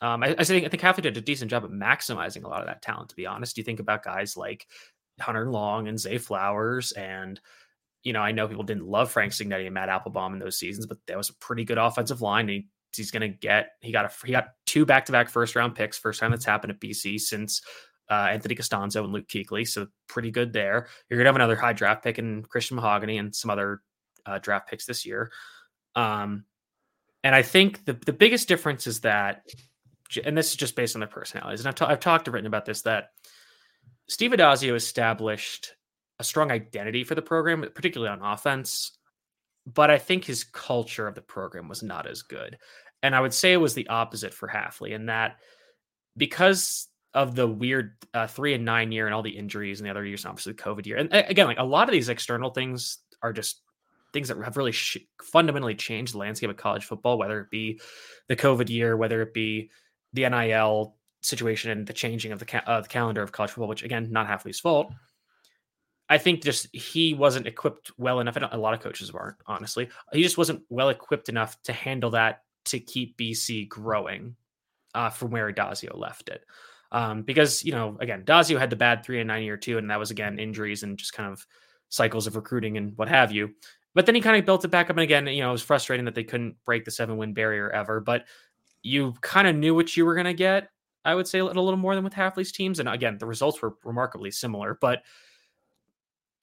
[0.02, 2.62] Um, I, I, think I think Hafley did a decent job at maximizing a lot
[2.62, 3.56] of that talent, to be honest.
[3.56, 4.66] Do you think about guys like
[5.20, 7.40] Hunter Long and Zay Flowers and
[8.06, 10.86] you know, I know people didn't love Frank Cignetti and Matt Applebaum in those seasons,
[10.86, 12.42] but that was a pretty good offensive line.
[12.42, 15.30] And he he's going to get he got a he got two back to back
[15.30, 17.62] first round picks, first time that's happened at BC since
[18.10, 20.88] uh, Anthony Castonzo and Luke Kuechly so pretty good there.
[21.10, 23.82] You're gonna have another high draft pick in Christian Mahogany and some other
[24.26, 25.32] uh, draft picks this year.
[25.96, 26.46] Um,
[27.24, 29.44] and I think the the biggest difference is that,
[30.24, 32.66] and this is just based on their personalities, and I've, I've talked and written about
[32.66, 33.10] this that
[34.08, 35.74] Steve Addazio established
[36.20, 38.95] a strong identity for the program, particularly on offense.
[39.66, 42.58] But I think his culture of the program was not as good.
[43.02, 45.38] And I would say it was the opposite for Hafley in that
[46.18, 49.92] because of the weird uh, three and nine year and all the injuries and the
[49.92, 50.98] other years, obviously the COVID year.
[50.98, 53.62] And again, like a lot of these external things are just
[54.12, 57.80] things that have really sh- fundamentally changed the landscape of college football, whether it be
[58.28, 59.70] the COVID year, whether it be
[60.14, 63.68] the NIL situation and the changing of the, ca- uh, the calendar of college football,
[63.68, 64.92] which again, not Hafley's fault.
[66.08, 68.38] I think just he wasn't equipped well enough.
[68.52, 69.90] A lot of coaches weren't, honestly.
[70.14, 74.36] He just wasn't well equipped enough to handle that to keep BC growing
[74.94, 76.46] uh, from where Dazio left it.
[76.92, 79.90] Um, because, you know, again, Dazio had the bad three and nine year two, and
[79.90, 81.46] that was again injuries and just kind of
[81.90, 83.54] cycles of recruiting and what have you.
[83.96, 84.98] But then he kind of built it back up.
[84.98, 87.72] And again, you know, it was frustrating that they couldn't break the seven win barrier
[87.72, 88.00] ever.
[88.00, 88.26] But
[88.84, 90.70] you kind of knew what you were going to get,
[91.06, 92.80] I would say, a little more than with Hafley's teams.
[92.80, 94.78] And again, the results were remarkably similar.
[94.80, 95.04] But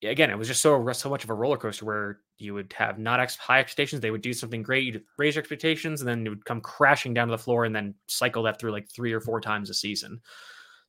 [0.05, 2.99] again, it was just so so much of a roller coaster where you would have
[2.99, 4.01] not ex- high expectations.
[4.01, 7.15] They would do something great, you'd raise your expectations, and then it would come crashing
[7.15, 9.75] down to the floor and then cycle that through like three or four times a
[9.75, 10.21] season.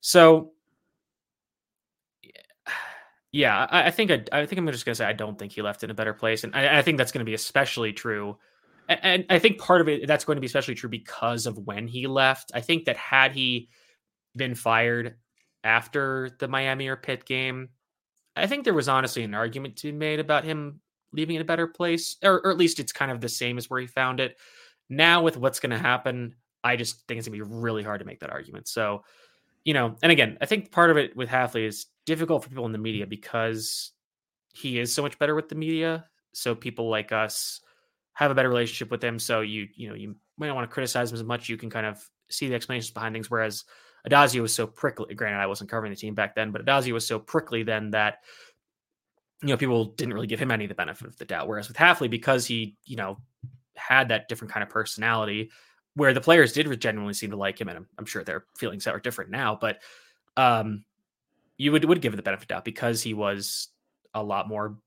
[0.02, 0.52] So,
[3.32, 5.62] yeah, I, I think I, I, think I'm just gonna say I don't think he
[5.62, 8.38] left in a better place, and I, I think that's going to be especially true.
[8.90, 11.88] And, I think part of it that's going to be especially true because of when
[11.88, 12.52] he left.
[12.54, 13.70] I think that had he
[14.36, 15.16] been fired
[15.64, 17.70] after the Miami or Pitt game,
[18.36, 20.80] I think there was honestly an argument to be made about him
[21.12, 23.70] leaving in a better place, or, or at least it's kind of the same as
[23.70, 24.38] where he found it.
[24.90, 28.00] Now, with what's going to happen, I just think it's going to be really hard
[28.00, 28.68] to make that argument.
[28.68, 29.04] So,
[29.64, 32.66] you know, and again, I think part of it with Hafley is difficult for people
[32.66, 33.92] in the media because
[34.54, 36.06] he is so much better with the media.
[36.34, 37.62] So people like us
[38.14, 39.20] have a better relationship with him.
[39.20, 41.50] So you, you know, you might not want to criticize him as much.
[41.50, 43.30] You can kind of see the explanations behind things.
[43.30, 43.64] Whereas
[44.10, 45.16] Addazio was so prickly.
[45.16, 48.20] Granted, I wasn't covering the team back then, but Addazio was so prickly then that
[49.42, 51.48] you know people didn't really give him any of the benefit of the doubt.
[51.48, 53.18] Whereas with Hafley, because he you know
[53.76, 55.52] had that different kind of personality,
[55.96, 58.88] where the players did genuinely seem to like him, and I'm, I'm sure their feelings
[58.88, 59.80] are different now, but
[60.38, 60.84] um,
[61.58, 63.70] you would would give it the benefit of doubt because he was
[64.14, 64.78] a lot more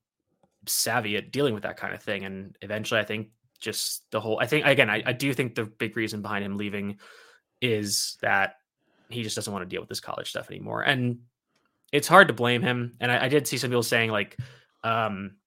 [0.67, 4.39] savvy at dealing with that kind of thing, and eventually, I think just the whole.
[4.39, 6.99] I think again, I, I do think the big reason behind him leaving
[7.61, 8.55] is that
[9.09, 10.81] he just doesn't want to deal with this college stuff anymore.
[10.81, 11.19] And
[11.91, 12.95] it's hard to blame him.
[12.99, 14.37] And I, I did see some people saying like
[14.83, 15.37] um,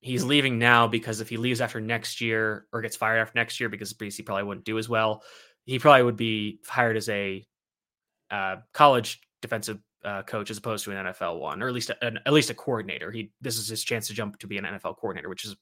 [0.00, 3.60] he's leaving now because if he leaves after next year or gets fired after next
[3.60, 5.22] year because BC probably wouldn't do as well,
[5.64, 7.46] he probably would be hired as a
[8.30, 12.04] uh, college defensive uh, coach as opposed to an NFL one, or at least a,
[12.04, 13.10] an, at least a coordinator.
[13.10, 15.56] He this is his chance to jump to be an NFL coordinator, which is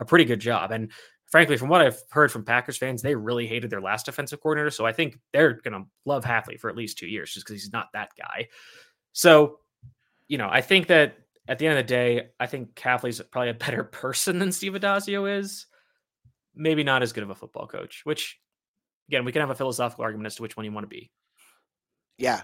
[0.00, 0.72] a pretty good job.
[0.72, 0.90] And
[1.30, 4.70] frankly, from what I've heard from Packers fans, they really hated their last defensive coordinator.
[4.70, 7.62] So I think they're going to love Hafley for at least two years just because
[7.62, 8.48] he's not that guy.
[9.12, 9.58] So,
[10.28, 11.16] you know, I think that
[11.48, 14.72] at the end of the day, I think Hafley's probably a better person than Steve
[14.72, 15.66] Addazio is.
[16.54, 18.38] Maybe not as good of a football coach, which,
[19.08, 21.10] again, we can have a philosophical argument as to which one you want to be.
[22.18, 22.42] Yeah.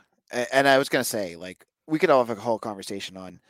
[0.52, 3.40] And I was going to say, like, we could all have a whole conversation on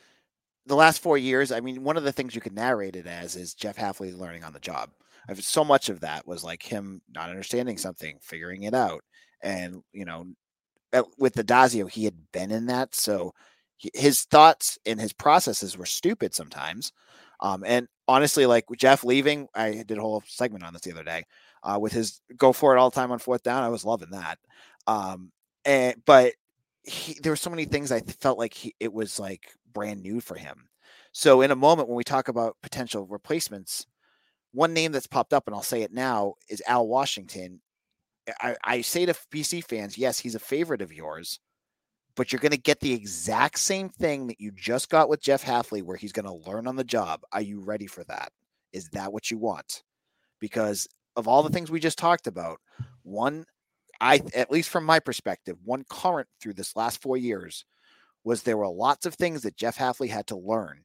[0.66, 1.52] the last four years.
[1.52, 4.44] I mean, one of the things you could narrate it as is Jeff Hafley learning
[4.44, 4.90] on the job
[5.28, 9.02] I've, so much of that was like him not understanding something, figuring it out,
[9.42, 10.26] and you know,
[11.18, 13.32] with the Dazio, he had been in that, so
[13.76, 16.92] he, his thoughts and his processes were stupid sometimes.
[17.40, 21.04] Um, and honestly, like Jeff leaving, I did a whole segment on this the other
[21.04, 21.24] day
[21.62, 23.62] uh, with his go for it all the time on fourth down.
[23.62, 24.38] I was loving that.
[24.86, 25.32] Um,
[25.64, 26.34] and but
[26.82, 30.20] he, there were so many things I felt like he, it was like brand new
[30.20, 30.68] for him.
[31.12, 33.86] So in a moment when we talk about potential replacements,
[34.56, 37.60] one name that's popped up, and I'll say it now, is Al Washington.
[38.40, 41.38] I, I say to BC fans, yes, he's a favorite of yours,
[42.16, 45.44] but you're going to get the exact same thing that you just got with Jeff
[45.44, 47.20] Hafley, where he's going to learn on the job.
[47.32, 48.32] Are you ready for that?
[48.72, 49.82] Is that what you want?
[50.40, 52.58] Because of all the things we just talked about,
[53.02, 53.44] one,
[54.00, 57.66] I at least from my perspective, one current through this last four years
[58.24, 60.82] was there were lots of things that Jeff Hafley had to learn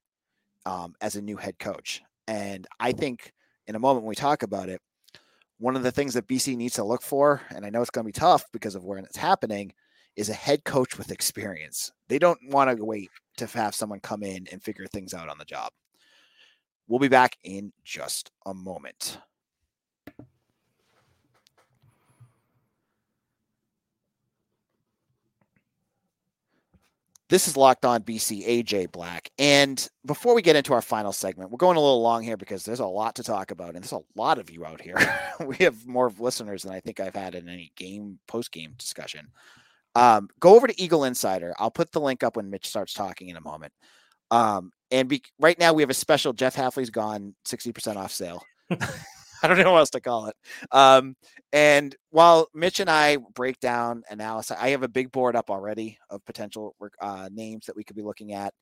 [0.66, 3.32] um, as a new head coach, and I think
[3.68, 4.82] in a moment when we talk about it,
[5.58, 8.04] one of the things that BC needs to look for, and I know it's going
[8.04, 9.74] to be tough because of where it's happening,
[10.16, 11.92] is a head coach with experience.
[12.10, 15.38] They don't want to wait to have someone come in and figure things out on
[15.38, 15.72] the job.
[16.88, 19.20] We'll be back in just a moment.
[27.32, 29.32] This is Locked On BC, AJ Black.
[29.40, 32.66] And before we get into our final segment, we're going a little long here because
[32.66, 34.98] there's a lot to talk about, and there's a lot of you out here.
[35.46, 39.30] we have more listeners than I think I've had in any game post game discussion.
[39.96, 41.54] Um, go over to Eagle Insider.
[41.58, 43.72] I'll put the link up when Mitch starts talking in a moment.
[44.30, 48.44] Um, and be, right now we have a special Jeff Hafley's gone 60% off sale.
[49.44, 50.36] I don't know what else to call it.
[50.72, 51.16] Um,
[51.52, 55.98] and while Mitch and I break down analysis, I have a big board up already
[56.10, 58.54] of potential uh, names that we could be looking at.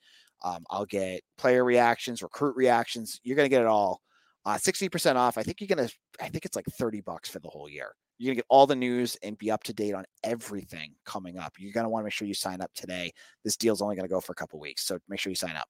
[0.43, 3.19] Um, I'll get player reactions, recruit reactions.
[3.23, 4.01] You're to get it all
[4.45, 5.37] uh, 60% off.
[5.37, 7.93] I think you're to, I think it's like 30 bucks for the whole year.
[8.17, 11.53] You're to get all the news and be up to date on everything coming up.
[11.57, 13.11] You're to want to make sure you sign up today.
[13.43, 14.85] This deal's only to go for a couple weeks.
[14.85, 15.67] So make sure you sign up.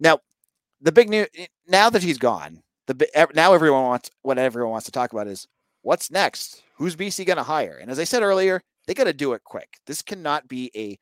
[0.00, 0.18] Now,
[0.80, 4.86] the big news eh, now that he's gone, the now everyone wants what everyone wants
[4.86, 5.46] to talk about is
[5.82, 6.62] what's next?
[6.76, 7.78] Who's BC going to hire?
[7.80, 9.68] And as I said earlier, they got to do it quick.
[9.86, 10.98] This cannot be a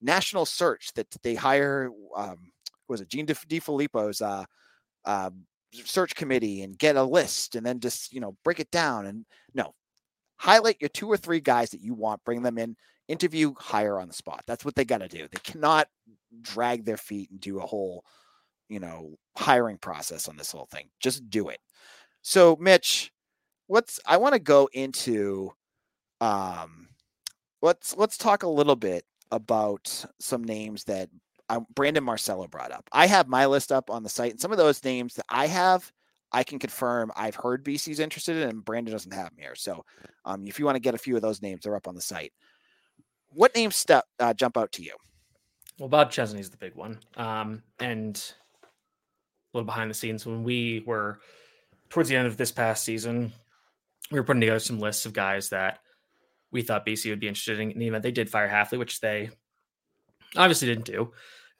[0.00, 1.90] national search that they hire.
[2.16, 2.52] Um,
[2.88, 4.44] was it Gene DeFilippo's uh,
[5.04, 5.30] uh,
[5.84, 9.24] search committee and get a list and then just you know break it down and
[9.54, 9.74] no,
[10.36, 12.76] highlight your two or three guys that you want, bring them in,
[13.08, 14.44] interview, hire on the spot.
[14.46, 15.28] That's what they got to do.
[15.30, 15.88] They cannot
[16.42, 18.04] drag their feet and do a whole
[18.68, 20.88] you know hiring process on this whole thing.
[21.00, 21.58] Just do it.
[22.22, 23.12] So Mitch,
[23.66, 25.52] what's I want to go into
[26.20, 26.88] um
[27.62, 31.08] let's let's talk a little bit about some names that
[31.48, 32.88] um, Brandon Marcello brought up.
[32.92, 35.46] I have my list up on the site, and some of those names that I
[35.46, 35.90] have,
[36.32, 39.54] I can confirm I've heard BC's interested in, and Brandon doesn't have them here.
[39.54, 39.84] So,
[40.24, 42.00] um, if you want to get a few of those names, they're up on the
[42.00, 42.32] site.
[43.30, 44.94] What names uh, jump out to you?
[45.78, 48.20] Well, Bob Chesney's the big one, um, and
[49.58, 51.20] little behind the scenes when we were
[51.90, 53.32] towards the end of this past season,
[54.10, 55.80] we were putting together some lists of guys that
[56.50, 59.00] we thought BC would be interested in, in the event they did fire Hafley, which
[59.00, 59.30] they
[60.36, 61.12] obviously didn't do.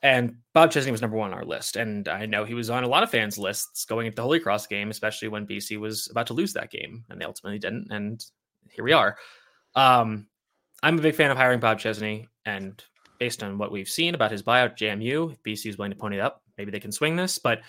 [0.03, 1.77] And Bob Chesney was number one on our list.
[1.77, 4.39] And I know he was on a lot of fans' lists going into the Holy
[4.39, 7.05] Cross game, especially when BC was about to lose that game.
[7.11, 7.89] And they ultimately didn't.
[7.91, 8.25] And
[8.71, 9.17] here we are.
[9.75, 10.29] Um,
[10.83, 12.29] I'm a big fan of hiring Bob Chesney.
[12.47, 12.83] And
[13.19, 16.21] based on what we've seen about his buyout, JMU, if BC is willing to pony
[16.21, 17.39] up, maybe they can swing this.
[17.39, 17.63] But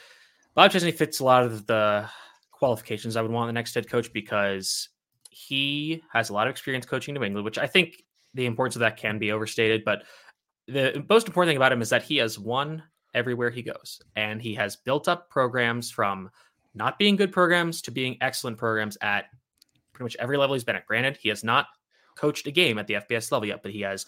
[0.59, 2.05] Bob Chesney fits a lot of the
[2.51, 4.89] qualifications I would want the next head coach because
[5.29, 8.81] he has a lot of experience coaching New England, which I think the importance of
[8.81, 9.85] that can be overstated.
[9.85, 10.03] But
[10.67, 14.41] the most important thing about him is that he has won everywhere he goes, and
[14.41, 16.29] he has built up programs from
[16.75, 19.27] not being good programs to being excellent programs at
[19.93, 20.85] pretty much every level he's been at.
[20.85, 21.67] Granted, he has not
[22.17, 24.05] coached a game at the FBS level yet, but he has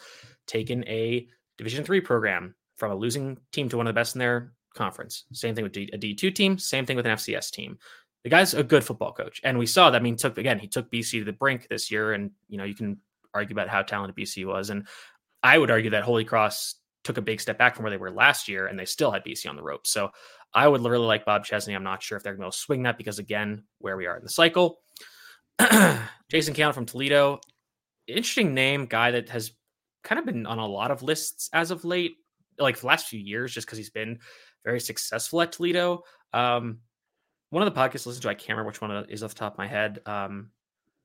[0.47, 4.19] taken a Division three program from a losing team to one of the best in
[4.19, 5.25] their conference.
[5.33, 7.77] Same thing with a D2 team, same thing with an FCS team.
[8.23, 9.41] The guy's a good football coach.
[9.43, 9.99] And we saw that.
[9.99, 12.13] I mean, took again, he took BC to the brink this year.
[12.13, 12.97] And, you know, you can
[13.33, 14.69] argue about how talented BC was.
[14.69, 14.87] And
[15.41, 18.11] I would argue that Holy Cross took a big step back from where they were
[18.11, 19.89] last year and they still had BC on the ropes.
[19.89, 20.11] So
[20.53, 21.73] I would really like Bob Chesney.
[21.73, 24.23] I'm not sure if they're going to swing that because, again, where we are in
[24.23, 24.81] the cycle.
[26.29, 27.39] Jason Candle from Toledo,
[28.07, 29.51] interesting name, guy that has
[30.03, 32.15] kind of been on a lot of lists as of late,
[32.59, 34.19] like the last few years, just because he's been
[34.63, 36.03] very successful at Toledo.
[36.33, 36.79] Um,
[37.49, 39.39] one of the podcasts I listened to, I can't remember which one is off the
[39.39, 39.99] top of my head.
[40.05, 40.51] Um,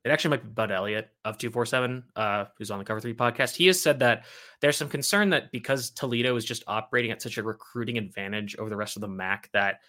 [0.04, 3.56] it actually might be Bud Elliott of 247, uh, who's on the Cover 3 podcast.
[3.56, 4.24] He has said that
[4.60, 8.70] there's some concern that because Toledo is just operating at such a recruiting advantage over
[8.70, 9.80] the rest of the MAC, that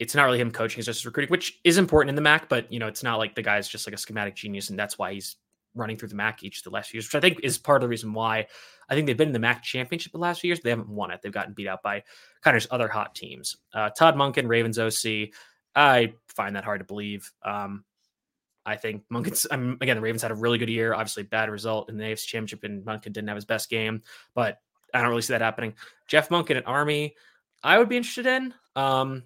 [0.00, 2.72] it's not really him coaching, it's just recruiting, which is important in the MAC, but
[2.72, 5.12] you know, it's not like the guy's just like a schematic genius, and that's why
[5.12, 5.36] he's
[5.76, 7.76] running through the MAC each of the last few years, which I think is part
[7.76, 8.48] of the reason why
[8.90, 10.60] I think they've been in the MAC championship the last few years.
[10.60, 11.20] They haven't won it.
[11.22, 12.02] They've gotten beat out by
[12.42, 13.56] kind of other hot teams.
[13.72, 15.30] Uh, Todd Monken, Ravens OC.
[15.74, 17.30] I find that hard to believe.
[17.44, 17.84] Um,
[18.66, 20.92] I think Monken's um, again the Ravens had a really good year.
[20.92, 24.02] Obviously, bad result in the AFC Championship, and Monken didn't have his best game.
[24.34, 24.58] But
[24.92, 25.74] I don't really see that happening.
[26.08, 27.14] Jeff Monken at Army,
[27.62, 28.52] I would be interested in.
[28.74, 29.22] Um,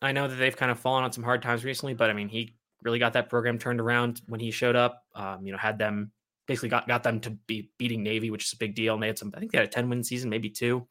[0.00, 2.28] I know that they've kind of fallen on some hard times recently, but I mean,
[2.28, 5.04] he really got that program turned around when he showed up.
[5.14, 6.12] Um, you know, had them
[6.48, 8.94] basically got, got them to be beating Navy, which is a big deal.
[8.94, 10.88] And they had some, I think they had a 10 win season, maybe two.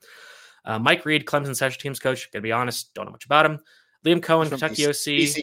[0.63, 2.31] Uh, Mike Reed, Clemson special teams coach.
[2.31, 3.59] Gonna be honest, don't know much about him.
[4.05, 4.93] Liam Coen, Kentucky BC, OC.
[4.93, 5.41] BC,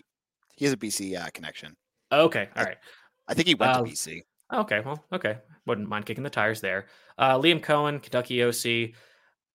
[0.57, 1.75] he has a BC uh, connection.
[2.13, 2.77] Okay, all right.
[3.27, 4.23] I, I think he went uh, to BC.
[4.53, 5.39] Okay, well, okay.
[5.67, 6.87] Wouldn't mind kicking the tires there.
[7.19, 8.95] Uh, Liam Coen, Kentucky OC.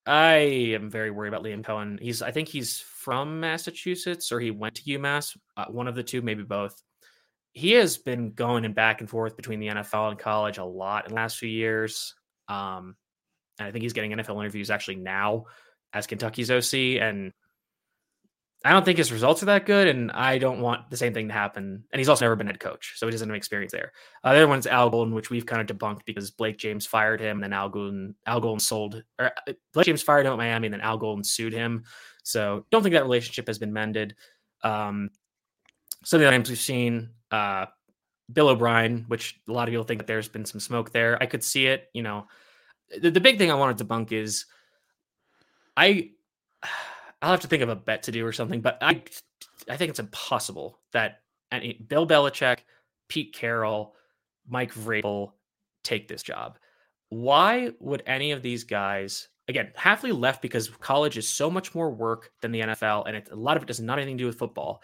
[0.06, 0.36] I
[0.74, 2.00] am very worried about Liam Coen.
[2.02, 5.38] He's, I think he's from Massachusetts or he went to UMass.
[5.56, 6.82] Uh, one of the two, maybe both
[7.54, 11.06] he has been going and back and forth between the NFL and college a lot
[11.06, 12.16] in the last few years.
[12.48, 12.96] Um,
[13.58, 15.46] and I think he's getting NFL interviews actually now
[15.94, 17.02] as Kentucky's OC.
[17.02, 17.34] And
[18.66, 19.88] I don't think his results are that good.
[19.88, 21.84] And I don't want the same thing to happen.
[21.92, 23.94] And he's also never been head coach, so he doesn't have experience there.
[24.24, 27.22] Uh, the other one's Al Golden, which we've kind of debunked because Blake James fired
[27.22, 30.38] him, and then Al Golden, Al Golden sold, or uh, Blake James fired him at
[30.38, 31.84] Miami, and then Al Golden sued him.
[32.24, 34.16] So don't think that relationship has been mended.
[34.62, 35.10] Um,
[36.04, 37.66] some of the names we've seen, uh,
[38.32, 41.22] Bill O'Brien, which a lot of people think that there's been some smoke there.
[41.22, 41.90] I could see it.
[41.94, 42.28] You know,
[43.02, 44.46] the, the big thing I wanted to debunk is
[45.76, 46.12] I
[47.22, 49.04] I'll have to think of a bet to do or something, but I
[49.70, 51.22] I think it's impossible that
[51.52, 52.60] any Bill Belichick,
[53.10, 53.96] Pete Carroll,
[54.48, 55.34] Mike Vrabel
[55.84, 56.58] take this job.
[57.10, 59.28] Why would any of these guys?
[59.48, 63.30] Again, Hafley left because college is so much more work than the NFL, and it,
[63.32, 64.84] a lot of it does not have anything to do with football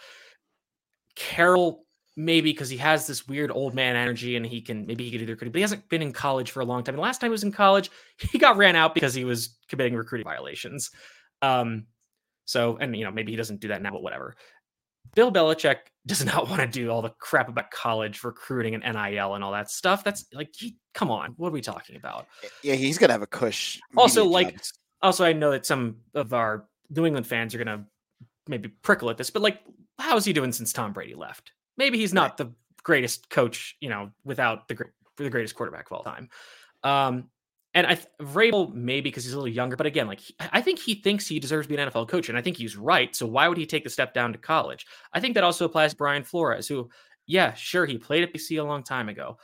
[1.15, 1.84] Carroll
[2.17, 5.21] maybe because he has this weird old man energy and he can maybe he could
[5.21, 6.95] either but he hasn't been in college for a long time.
[6.95, 7.91] The last time he was in college,
[8.31, 10.91] he got ran out because he was committing recruiting violations.
[11.41, 11.87] Um,
[12.45, 14.35] so and you know maybe he doesn't do that now, but whatever.
[15.13, 19.35] Bill Belichick does not want to do all the crap about college recruiting and NIL
[19.35, 20.03] and all that stuff.
[20.03, 22.27] That's like, he, come on, what are we talking about?
[22.63, 23.79] Yeah, he's gonna have a cush.
[23.97, 24.73] Also, like, jobs.
[25.01, 27.85] also I know that some of our New England fans are gonna
[28.47, 29.61] maybe prickle at this, but like,
[29.97, 31.51] how's he doing since Tom Brady left?
[31.77, 32.51] Maybe he's not the
[32.83, 34.77] greatest coach, you know, without the
[35.17, 36.29] the greatest quarterback of all time.
[36.83, 37.29] Um,
[37.73, 40.79] and I Vrabel maybe because he's a little younger, but again, like he, I think
[40.79, 43.13] he thinks he deserves to be an NFL coach, and I think he's right.
[43.13, 44.85] So why would he take the step down to college?
[45.13, 46.89] I think that also applies to Brian Flores, who,
[47.27, 49.37] yeah, sure, he played at BC a long time ago,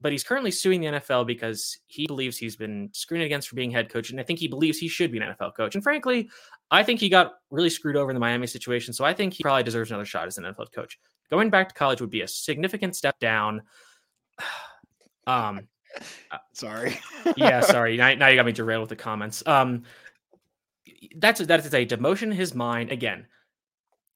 [0.00, 3.70] but he's currently suing the NFL because he believes he's been screened against for being
[3.70, 5.74] head coach, and I think he believes he should be an NFL coach.
[5.74, 6.30] And frankly,
[6.70, 9.42] I think he got really screwed over in the Miami situation, so I think he
[9.42, 10.98] probably deserves another shot as an NFL coach
[11.30, 13.62] going back to college would be a significant step down.
[15.28, 15.66] Um,
[16.30, 17.00] uh, sorry.
[17.36, 17.96] yeah, sorry.
[17.96, 19.42] Now, now you got me derailed with the comments.
[19.44, 19.82] Um,
[21.16, 22.92] that's that is a demotion in his mind.
[22.92, 23.26] Again,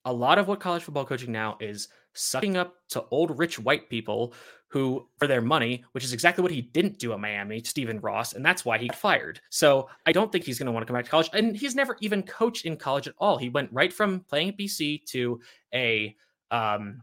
[0.05, 3.89] a lot of what college football coaching now is sucking up to old rich white
[3.89, 4.35] people
[4.69, 8.35] who for their money, which is exactly what he didn't do at Miami, Stephen Ross,
[8.35, 9.41] and that's why he fired.
[9.51, 11.31] So I don't think he's going to want to come back to college.
[11.33, 13.37] And he's never even coached in college at all.
[13.37, 15.41] He went right from playing at BC to
[15.75, 16.15] a
[16.51, 17.03] um,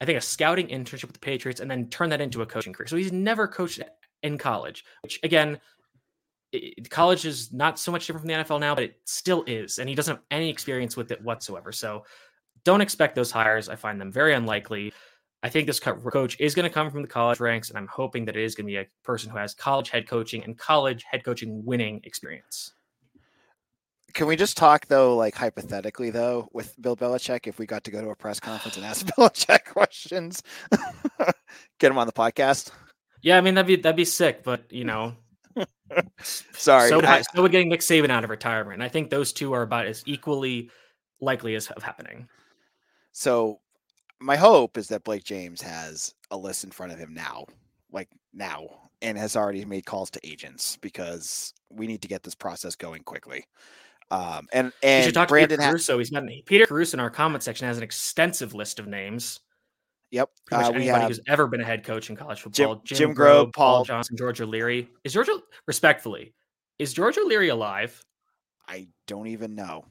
[0.00, 2.72] I think a scouting internship with the Patriots, and then turn that into a coaching
[2.72, 2.88] career.
[2.88, 3.80] So he's never coached
[4.22, 5.60] in college, which again,
[6.52, 9.78] it, college is not so much different from the NFL now, but it still is,
[9.78, 11.72] and he doesn't have any experience with it whatsoever.
[11.72, 12.04] So
[12.64, 13.68] don't expect those hires.
[13.68, 14.92] I find them very unlikely.
[15.42, 18.24] I think this coach is going to come from the college ranks, and I'm hoping
[18.26, 21.04] that it is going to be a person who has college head coaching and college
[21.04, 22.74] head coaching winning experience.
[24.14, 27.90] Can we just talk though, like hypothetically though, with Bill Belichick, if we got to
[27.90, 30.42] go to a press conference and ask Belichick questions,
[31.78, 32.70] get him on the podcast?
[33.22, 35.14] Yeah, I mean that'd be that'd be sick, but you know,
[36.22, 36.88] sorry.
[36.88, 38.82] So, I, so would getting Nick Saban out of retirement.
[38.82, 40.70] I think those two are about as equally
[41.20, 42.28] likely as of happening.
[43.12, 43.60] So,
[44.20, 47.46] my hope is that Blake James has a list in front of him now,
[47.90, 48.66] like now,
[49.00, 53.02] and has already made calls to agents because we need to get this process going
[53.02, 53.44] quickly.
[54.12, 55.98] Um, and and should talk Brandon to Peter Caruso.
[55.98, 59.40] He's got Peter Caruso in our comment section has an extensive list of names.
[60.10, 62.74] Yep, uh, anybody who's ever been a head coach in college football.
[62.74, 64.90] Jim, Jim, Jim Grobe, Paul, Paul Johnson, George O'Leary.
[65.04, 65.28] Is George
[65.66, 66.34] respectfully?
[66.78, 68.04] Is George O'Leary alive?
[68.68, 69.86] I don't even know.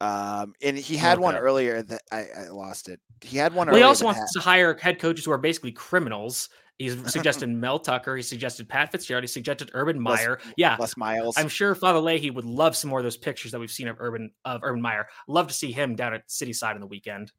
[0.00, 1.22] Um, and he had okay.
[1.22, 3.00] one earlier that I, I, lost it.
[3.22, 3.68] He had one.
[3.68, 4.28] Well, he also wants had...
[4.34, 8.16] to hire head coaches who are basically criminals He's suggested Mel Tucker.
[8.16, 9.24] He suggested Pat Fitzgerald.
[9.24, 10.38] He suggested Urban Meyer.
[10.44, 11.36] Les, yeah, Les Miles.
[11.38, 13.96] I'm sure Father Leahy would love some more of those pictures that we've seen of
[13.98, 15.08] Urban of Urban Meyer.
[15.26, 17.32] Love to see him down at City Side on the weekend.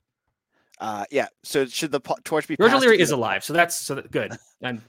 [0.79, 1.27] Uh, yeah.
[1.43, 2.57] So should the torch be?
[2.57, 4.33] George O'Leary is alive, so that's so that, good.
[4.63, 4.81] I'm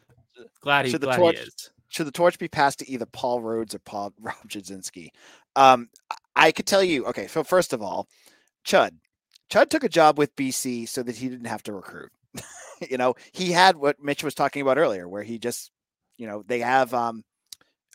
[0.61, 1.71] glad he, should glad torch, he is.
[1.89, 5.09] Should the torch be passed to either Paul Rhoads or Paul Rob Chudzinski?
[5.59, 5.89] Um,
[6.37, 7.05] I could tell you.
[7.07, 8.07] Okay, so first of all,
[8.65, 8.93] Chud.
[9.51, 12.11] Chud took a job with BC so that he didn't have to recruit.
[12.91, 15.73] you know, he had what Mitch was talking about earlier, where he just,
[16.17, 17.25] you know, they have um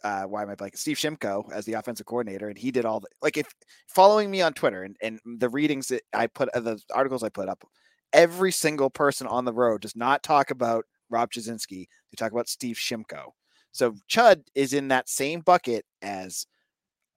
[0.03, 2.99] uh why am I like Steve Shimko as the offensive coordinator, and he did all
[2.99, 3.47] the like if
[3.87, 7.29] following me on Twitter and, and the readings that I put uh, the articles I
[7.29, 7.63] put up,
[8.11, 11.87] every single person on the road does not talk about Rob Chudzinski.
[12.11, 13.31] They talk about Steve Shimko.
[13.71, 16.45] So Chud is in that same bucket as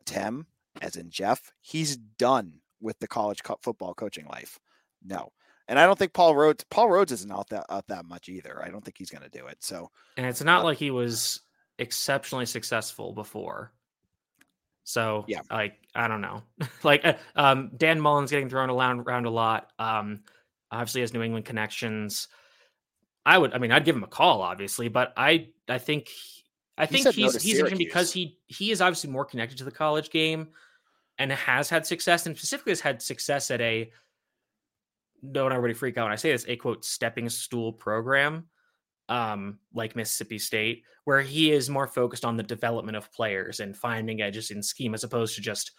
[0.07, 0.46] Tim,
[0.80, 1.52] as in Jeff.
[1.61, 4.59] He's done with the college football coaching life.
[5.04, 5.30] No.
[5.68, 8.62] And I don't think Paul Rhoads Paul Rhoads isn't out that out that much either.
[8.64, 9.59] I don't think he's going to do it.
[9.61, 11.40] So and it's not uh, like he was
[11.78, 13.72] exceptionally successful before.
[14.84, 16.44] So yeah, like I don't know,
[16.84, 19.72] like uh, um, Dan Mullen's getting thrown around, around a lot.
[19.80, 20.20] Um,
[20.70, 22.28] obviously has New England connections.
[23.24, 26.11] I would, I mean, I'd give him a call, obviously, but I, I think,
[26.78, 29.70] I think he's no he's interesting because he he is obviously more connected to the
[29.70, 30.48] college game,
[31.18, 33.90] and has had success, and specifically has had success at a
[35.32, 38.46] don't everybody freak out when I say this, a quote stepping stool program,
[39.08, 43.76] um, like Mississippi State, where he is more focused on the development of players and
[43.76, 45.72] finding edges in scheme as opposed to just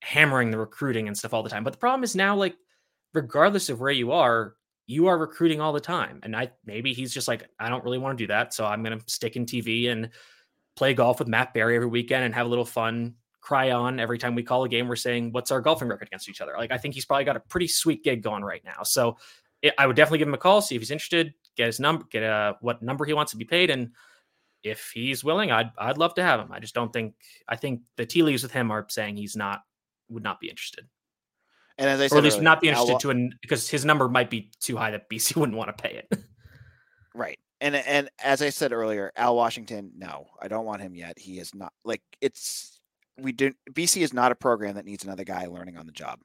[0.00, 1.64] hammering the recruiting and stuff all the time.
[1.64, 2.56] But the problem is now, like,
[3.14, 4.56] regardless of where you are,
[4.92, 6.20] you are recruiting all the time.
[6.22, 8.52] And I maybe he's just like, I don't really want to do that.
[8.54, 10.10] So I'm gonna stick in TV and
[10.76, 14.18] play golf with Matt Barrie every weekend and have a little fun cry on every
[14.18, 14.88] time we call a game.
[14.88, 16.54] We're saying, what's our golfing record against each other?
[16.56, 18.84] Like, I think he's probably got a pretty sweet gig going right now.
[18.84, 19.16] So
[19.62, 22.04] it, I would definitely give him a call, see if he's interested, get his number,
[22.10, 23.70] get a, what number he wants to be paid.
[23.70, 23.90] And
[24.62, 26.52] if he's willing, I'd, I'd love to have him.
[26.52, 27.14] I just don't think,
[27.48, 29.60] I think the tea leaves with him are saying he's not,
[30.08, 30.86] would not be interested.
[31.78, 33.84] And as I said, or at least earlier, not be interested to an because his
[33.84, 36.18] number might be too high that BC wouldn't want to pay it.
[37.14, 37.38] Right.
[37.60, 41.18] And and as I said earlier, Al Washington, no, I don't want him yet.
[41.18, 42.80] He is not like it's
[43.20, 46.18] we do BC is not a program that needs another guy learning on the job.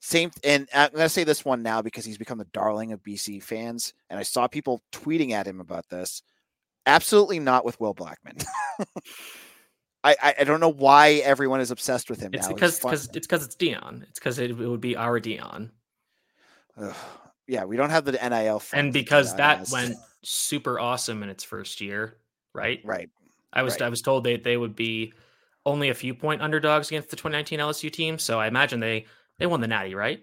[0.00, 3.42] Same and I'm gonna say this one now because he's become the darling of BC
[3.42, 6.22] fans, and I saw people tweeting at him about this.
[6.84, 8.36] Absolutely not with Will Blackman.
[10.04, 12.54] I, I don't know why everyone is obsessed with him It's now.
[12.54, 14.02] because fun- because it's because it's Deion.
[14.08, 15.70] It's because it, it would be our Deion,
[16.76, 16.94] Ugh.
[17.48, 19.72] yeah, we don't have the NIL and because that has.
[19.72, 22.18] went super awesome in its first year,
[22.54, 22.80] right?
[22.84, 23.10] right.
[23.52, 23.82] I was right.
[23.82, 25.12] I was told they they would be
[25.64, 28.18] only a few point underdogs against the 2019 LSU team.
[28.18, 29.06] So I imagine they
[29.38, 30.20] they won the Natty, right?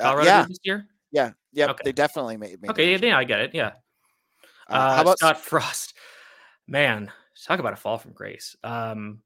[0.00, 0.88] Uh, yeah, this year.
[1.12, 1.70] yeah, yeah.
[1.70, 1.82] Okay.
[1.84, 2.60] They definitely made.
[2.60, 3.54] made Okay, yeah, yeah, I get it.
[3.54, 3.72] Yeah.
[4.68, 5.94] Uh, Uh, how about Scott Frost?
[6.66, 7.12] Man,
[7.46, 8.56] talk about a fall from grace.
[8.64, 9.20] Um,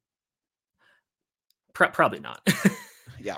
[1.75, 2.47] pr- probably not.
[3.19, 3.37] Yeah.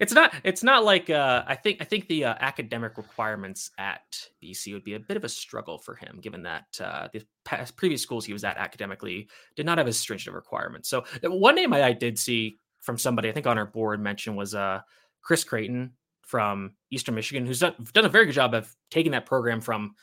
[0.00, 0.32] it's not.
[0.44, 1.78] It's not like uh, I think.
[1.80, 4.02] I think the uh, academic requirements at
[4.42, 7.76] BC would be a bit of a struggle for him, given that uh, the past
[7.76, 10.88] previous schools he was at academically did not have as stringent of requirements.
[10.88, 14.00] So uh, one name I, I did see from somebody I think on our board
[14.00, 14.80] mentioned was uh,
[15.22, 19.26] Chris Creighton from Eastern Michigan, who's done, done a very good job of taking that
[19.26, 19.94] program from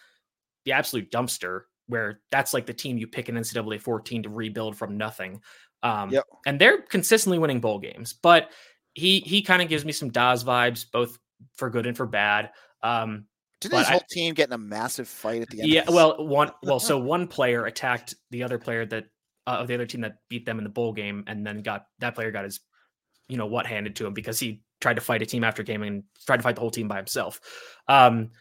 [0.65, 4.75] the absolute dumpster where that's like the team you pick in NCAA 14 to rebuild
[4.77, 5.41] from nothing.
[5.81, 6.25] Um, Yep.
[6.45, 8.51] And they're consistently winning bowl games, but
[8.93, 11.17] he he kind of gives me some Daz vibes, both
[11.55, 12.51] for good and for bad.
[12.81, 13.25] Um,
[13.61, 15.69] but his I- whole team get in a massive fight at the end?
[15.69, 19.05] yeah, well, one well, so one player attacked the other player that
[19.47, 21.88] uh, of the other team that beat them in the bowl game, and then got
[21.99, 22.59] that player got his
[23.27, 25.81] you know what handed to him because he tried to fight a team after game
[25.81, 27.39] and tried to fight the whole team by himself.
[27.88, 28.31] Um,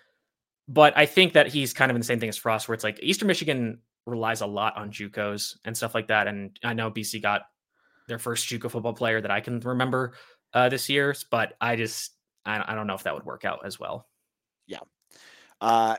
[0.68, 2.84] but I think that he's kind of in the same thing as Frost, where it's
[2.84, 6.90] like Eastern Michigan relies a lot on JUCOs and stuff like that, and I know
[6.90, 7.42] BC got
[8.08, 10.14] their first JUCO football player that I can remember
[10.54, 12.12] uh, this year, but I just
[12.44, 14.08] I, I don't know if that would work out as well.
[14.66, 14.80] Yeah.
[15.60, 15.96] Uh,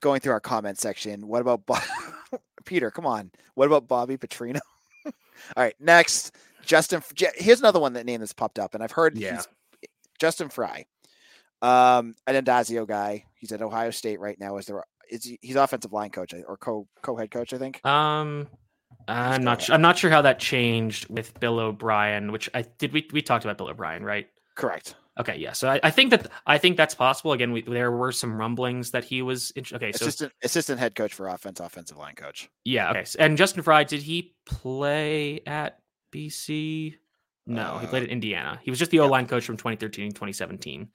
[0.00, 1.28] going through our comment section.
[1.28, 1.82] What about Bob-
[2.64, 2.90] Peter?
[2.90, 3.30] Come on.
[3.54, 4.58] What about Bobby Petrino?
[5.06, 5.12] All
[5.56, 7.02] right, next, Justin.
[7.36, 9.36] Here's another one that name that's popped up, and I've heard Yeah.
[9.36, 9.48] he's
[10.18, 10.84] Justin Frye,
[11.62, 13.24] um, an Addazio guy.
[13.40, 14.56] He's at Ohio State right now.
[14.58, 14.84] Is there?
[15.10, 17.52] Is he, he's offensive line coach or co co head coach?
[17.52, 17.84] I think.
[17.84, 18.46] Um,
[19.08, 19.58] I'm not.
[19.58, 19.62] ahead.
[19.66, 22.30] Su- I'm not sure how that changed with Bill O'Brien.
[22.32, 22.92] Which I did.
[22.92, 24.28] We we talked about Bill O'Brien, right?
[24.56, 24.94] Correct.
[25.18, 25.52] Okay, yeah.
[25.52, 27.32] So I, I think that I think that's possible.
[27.32, 29.50] Again, we, there were some rumblings that he was.
[29.56, 32.48] int- Okay, so Assistant assistant head coach for offense, offensive line coach.
[32.64, 32.90] yeah.
[32.90, 35.78] Okay, and Justin Frye, did he play at
[36.14, 36.94] BC?
[37.46, 38.60] No, he played Uh, at Indiana.
[38.62, 40.88] He was just the O line coach from 2013 2017.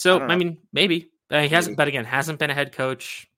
[0.00, 1.72] So don't I, mean, maybe uh, he hasn't.
[1.72, 1.76] Maybe.
[1.76, 3.28] But again, hasn't been a head coach.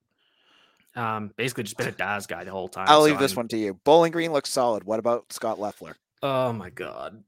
[0.94, 2.86] Um, basically just been a Daz guy the whole time.
[2.88, 3.74] I'll so leave this I'm- one to you.
[3.84, 4.84] Bowling Green looks solid.
[4.84, 5.96] What about Scot Loeffler?
[6.22, 7.24] Oh my god.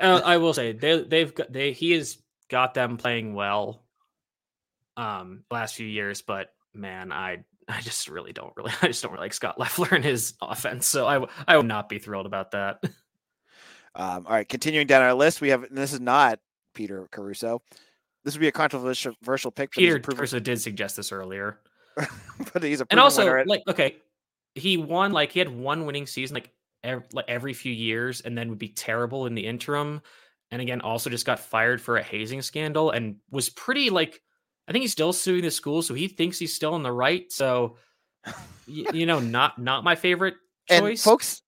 [0.00, 2.18] Uh, I will say they they've got they he has
[2.48, 3.82] got them playing well
[4.96, 9.12] um last few years, but man, I I just really don't really I just don't
[9.12, 10.88] really like Scot Loeffler and his offense.
[10.88, 12.82] So I I would not be thrilled about that.
[13.94, 16.38] Um, all right, continuing down our list, we have this is not
[16.74, 17.60] Peter Caruso.
[18.24, 19.72] This would be a controversial pick.
[19.72, 21.58] Peter proven- did suggest this earlier.
[22.52, 23.96] but he's a And also winner like okay,
[24.54, 26.50] he won like he had one winning season like
[26.82, 30.00] every, like every few years and then would be terrible in the interim.
[30.50, 34.22] And again, also just got fired for a hazing scandal and was pretty like
[34.68, 37.30] I think he's still suing the school, so he thinks he's still in the right.
[37.32, 37.76] So
[38.24, 38.32] y-
[38.92, 40.34] you know, not not my favorite
[40.70, 41.02] and choice.
[41.02, 41.42] folks,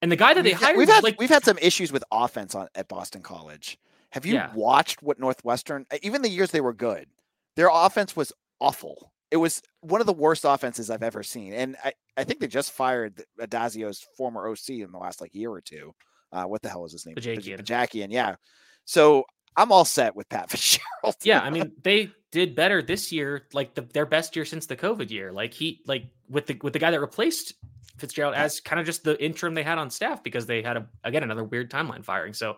[0.00, 2.54] And the guy that they hired, we've had like we've had some issues with offense
[2.54, 3.78] on at Boston College.
[4.12, 4.52] Have you Yeah.
[4.54, 5.86] watched what Northwestern?
[6.02, 7.08] Even the years they were good,
[7.56, 9.12] their offense was awful.
[9.30, 12.46] It was one of the worst offenses I've ever seen, and I, I think they
[12.46, 15.94] just fired Addazio's former OC in the last like year or two.
[16.30, 17.14] Uh, what the hell is his name?
[17.16, 17.58] Bajakian.
[17.60, 18.36] Bajakian, yeah.
[18.84, 19.24] So
[19.56, 21.16] I'm all set with Pat Fitzgerald.
[21.22, 24.76] yeah, I mean, they did better this year, like the, their best year since the
[24.76, 25.32] COVID year.
[25.32, 27.54] Like he, like with the with the guy that replaced
[27.98, 30.86] Fitzgerald as kind of just the interim they had on staff because they had a
[31.04, 32.32] again another weird timeline firing.
[32.34, 32.56] So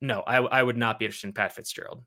[0.00, 2.02] no, I I would not be interested in Pat Fitzgerald.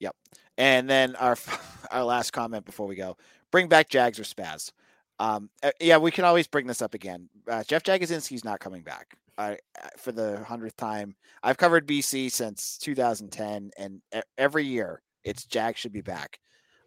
[0.00, 0.16] Yep.
[0.58, 1.36] And then our
[1.90, 3.16] our last comment before we go:
[3.50, 4.72] bring back Jags or Spaz.
[5.18, 7.28] Um, uh, yeah, we can always bring this up again.
[7.48, 9.54] Uh, Jeff Jagodzinski's not coming back uh,
[9.96, 11.14] for the hundredth time.
[11.42, 14.00] I've covered BC since 2010, and
[14.36, 16.40] every year it's Jag should be back.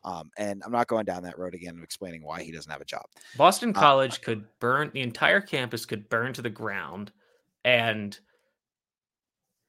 [0.03, 2.82] Um, and I'm not going down that road again of explaining why he doesn't have
[2.82, 3.06] a job.
[3.38, 7.12] Boston Uh, College could burn the entire campus could burn to the ground,
[7.64, 8.20] and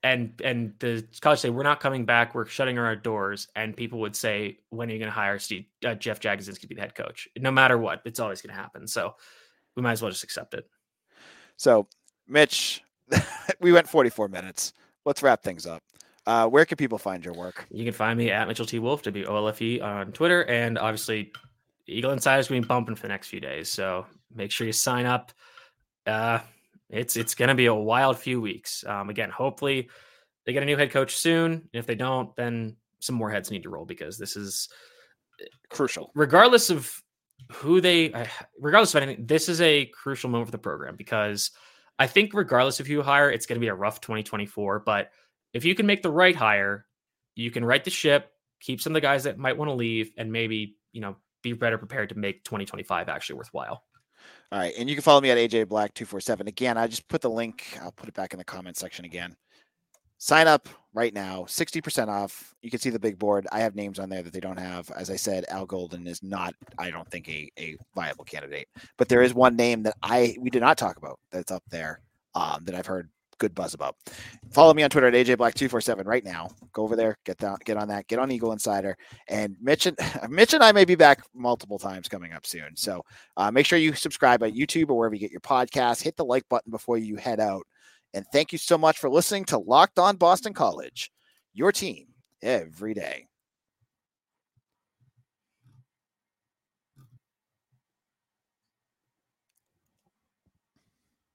[0.06, 3.98] and and the college say we're not coming back, we're shutting our doors, and people
[4.00, 6.80] would say, when are you going to hire Steve uh, Jeff Jagodzinski to be the
[6.80, 7.28] head coach?
[7.36, 8.86] No matter what, it's always going to happen.
[8.86, 9.16] So
[9.74, 10.68] we might as well just accept it.
[11.56, 11.88] So,
[12.28, 12.84] Mitch,
[13.60, 14.72] we went 44 minutes.
[15.04, 15.82] let's wrap things up.
[16.24, 17.66] Uh, where can people find your work?
[17.70, 20.44] You can find me at Mitchell T Wolfe, W O L F E, on Twitter,
[20.44, 21.32] and obviously
[21.88, 23.70] Eagle Insider's going to be bumping for the next few days.
[23.70, 25.32] So make sure you sign up.
[26.06, 26.38] Uh,
[26.88, 28.84] it's it's going to be a wild few weeks.
[28.86, 29.88] Um, again, hopefully
[30.44, 31.68] they get a new head coach soon.
[31.72, 34.68] If they don't, then some more heads need to roll because this is
[35.70, 36.12] crucial.
[36.14, 37.02] Regardless of
[37.52, 38.12] who they,
[38.60, 41.50] regardless of anything, this is a crucial moment for the program because
[41.98, 44.80] I think regardless of who you hire, it's going to be a rough 2024.
[44.80, 45.10] But
[45.52, 46.86] if you can make the right hire,
[47.34, 48.30] you can right the ship,
[48.60, 51.52] keep some of the guys that might want to leave, and maybe you know be
[51.52, 53.82] better prepared to make 2025 actually worthwhile.
[54.52, 54.74] All right.
[54.78, 56.46] And you can follow me at AJ Black 247.
[56.46, 59.36] Again, I just put the link, I'll put it back in the comment section again.
[60.18, 62.54] Sign up right now, 60% off.
[62.62, 63.46] You can see the big board.
[63.52, 64.90] I have names on there that they don't have.
[64.92, 68.68] As I said, Al Golden is not, I don't think, a, a viable candidate.
[68.96, 72.00] But there is one name that I we did not talk about that's up there
[72.34, 73.96] um, that I've heard good buzz about.
[74.50, 76.48] Follow me on Twitter at AJ Black 247 right now.
[76.72, 78.96] Go over there, get that, get on that, get on Eagle Insider.
[79.28, 82.76] And Mitch and Mitch and I may be back multiple times coming up soon.
[82.76, 83.02] So
[83.36, 86.02] uh, make sure you subscribe on YouTube or wherever you get your podcasts.
[86.02, 87.66] Hit the like button before you head out.
[88.14, 91.10] And thank you so much for listening to Locked On Boston College,
[91.52, 92.06] your team
[92.42, 93.26] every day.